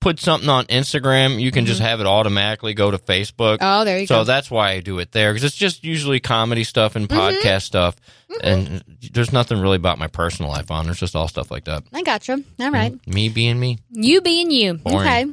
put 0.01 0.19
something 0.19 0.49
on 0.49 0.65
Instagram, 0.65 1.39
you 1.41 1.49
can 1.49 1.65
just 1.65 1.79
have 1.79 2.01
it 2.01 2.06
automatically 2.06 2.73
go 2.73 2.91
to 2.91 2.97
Facebook. 2.97 3.60
Mm-hmm. 3.60 3.82
Oh, 3.82 3.86
there 3.86 3.99
you 3.99 4.06
so 4.06 4.15
go. 4.15 4.19
Mm-hmm. 4.21 4.27
that's 4.27 4.51
why 4.51 4.71
I 4.71 4.82
do 4.82 4.99
it 4.99 5.13
there 5.13 5.32
because 5.32 5.45
it's 5.45 5.56
just 5.56 5.84
usually 5.84 6.19
comedy 6.19 6.65
stuff 6.65 6.95
and 6.97 7.08
podcast 7.08 7.62
stuff, 7.62 7.95
and 8.41 8.84
there's 9.13 9.32
nothing 9.32 9.60
really 9.62 9.77
about 9.77 9.99
my 9.99 10.08
personal 10.08 10.51
life 10.51 10.69
on. 10.71 10.86
There's 10.86 10.99
just 10.99 11.15
all 11.15 11.27
stuff 11.29 11.49
like 11.49 11.63
that. 11.65 11.84
I 11.93 12.03
gotcha. 12.03 12.41
All 12.60 12.71
right. 12.71 12.95
Me 13.08 13.29
being 13.29 13.60
me. 13.60 13.79
You 13.91 14.21
being 14.21 14.51
you. 14.51 14.73
Boring. 14.73 14.99
Okay. 15.08 15.25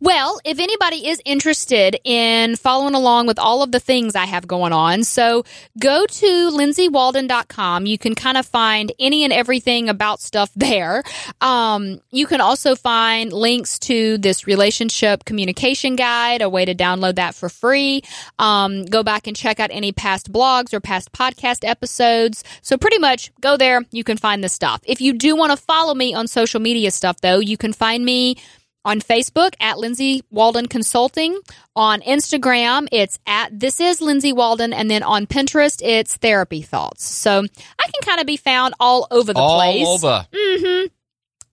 Well, 0.00 0.40
if 0.44 0.58
anybody 0.58 1.08
is 1.08 1.20
interested 1.24 1.98
in 2.04 2.56
following 2.56 2.94
along 2.94 3.26
with 3.26 3.38
all 3.38 3.62
of 3.62 3.72
the 3.72 3.80
things 3.80 4.14
I 4.14 4.26
have 4.26 4.46
going 4.46 4.72
on, 4.72 5.04
so 5.04 5.44
go 5.78 6.06
to 6.06 6.26
lindsaywalden.com. 6.26 7.86
You 7.86 7.98
can 7.98 8.14
kind 8.14 8.36
of 8.36 8.46
find 8.46 8.92
any 8.98 9.24
and 9.24 9.32
everything 9.32 9.88
about 9.88 10.20
stuff 10.20 10.50
there. 10.54 11.02
Um, 11.40 12.00
you 12.10 12.26
can 12.26 12.40
also 12.40 12.74
find 12.74 13.32
links 13.32 13.78
to 13.80 14.18
this 14.18 14.46
relationship 14.46 15.24
communication 15.24 15.96
guide, 15.96 16.42
a 16.42 16.48
way 16.48 16.64
to 16.64 16.74
download 16.74 17.16
that 17.16 17.34
for 17.34 17.48
free. 17.48 18.02
Um, 18.38 18.84
go 18.84 19.02
back 19.02 19.26
and 19.26 19.36
check 19.36 19.60
out 19.60 19.70
any 19.72 19.92
past 19.92 20.32
blogs 20.32 20.72
or 20.72 20.80
past 20.80 21.12
podcast 21.12 21.66
episodes. 21.66 22.44
So 22.62 22.76
pretty 22.76 22.98
much 22.98 23.32
go 23.40 23.56
there. 23.56 23.84
You 23.90 24.04
can 24.04 24.16
find 24.16 24.42
the 24.42 24.48
stuff. 24.48 24.80
If 24.84 25.00
you 25.00 25.12
do 25.12 25.36
want 25.36 25.50
to 25.52 25.56
follow 25.56 25.94
me 25.94 26.14
on 26.14 26.26
social 26.26 26.60
media 26.60 26.90
stuff 26.90 27.20
though, 27.20 27.38
you 27.38 27.56
can 27.56 27.72
find 27.72 28.04
me 28.04 28.36
on 28.84 29.00
Facebook 29.00 29.54
at 29.60 29.78
Lindsay 29.78 30.22
Walden 30.30 30.66
Consulting. 30.66 31.38
On 31.76 32.00
Instagram, 32.00 32.88
it's 32.92 33.18
at 33.26 33.58
This 33.58 33.80
is 33.80 34.00
Lindsay 34.00 34.32
Walden. 34.32 34.72
And 34.72 34.90
then 34.90 35.02
on 35.02 35.26
Pinterest, 35.26 35.80
it's 35.84 36.16
Therapy 36.16 36.62
Thoughts. 36.62 37.04
So 37.04 37.40
I 37.78 37.90
can 37.90 38.02
kind 38.02 38.20
of 38.20 38.26
be 38.26 38.36
found 38.36 38.74
all 38.80 39.06
over 39.10 39.32
the 39.32 39.40
all 39.40 39.58
place. 39.58 39.86
over. 39.86 40.26
Mm-hmm. 40.32 40.86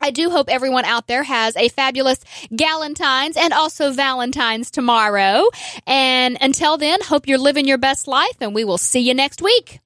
I 0.02 0.12
do 0.12 0.30
hope 0.30 0.50
everyone 0.50 0.86
out 0.86 1.08
there 1.08 1.24
has 1.24 1.56
a 1.56 1.70
fabulous 1.70 2.20
Galentine's 2.52 3.38
and 3.38 3.54
also 3.54 3.92
Valentine's 3.92 4.70
tomorrow. 4.70 5.50
And 5.88 6.38
until 6.42 6.78
then, 6.78 7.02
hope 7.02 7.28
you're 7.28 7.40
living 7.40 7.68
your 7.68 7.78
best 7.78 8.08
life 8.08 8.38
and 8.40 8.54
we 8.54 8.64
will 8.64 8.78
see 8.78 9.00
you 9.00 9.14
next 9.14 9.42
week. 9.42 9.80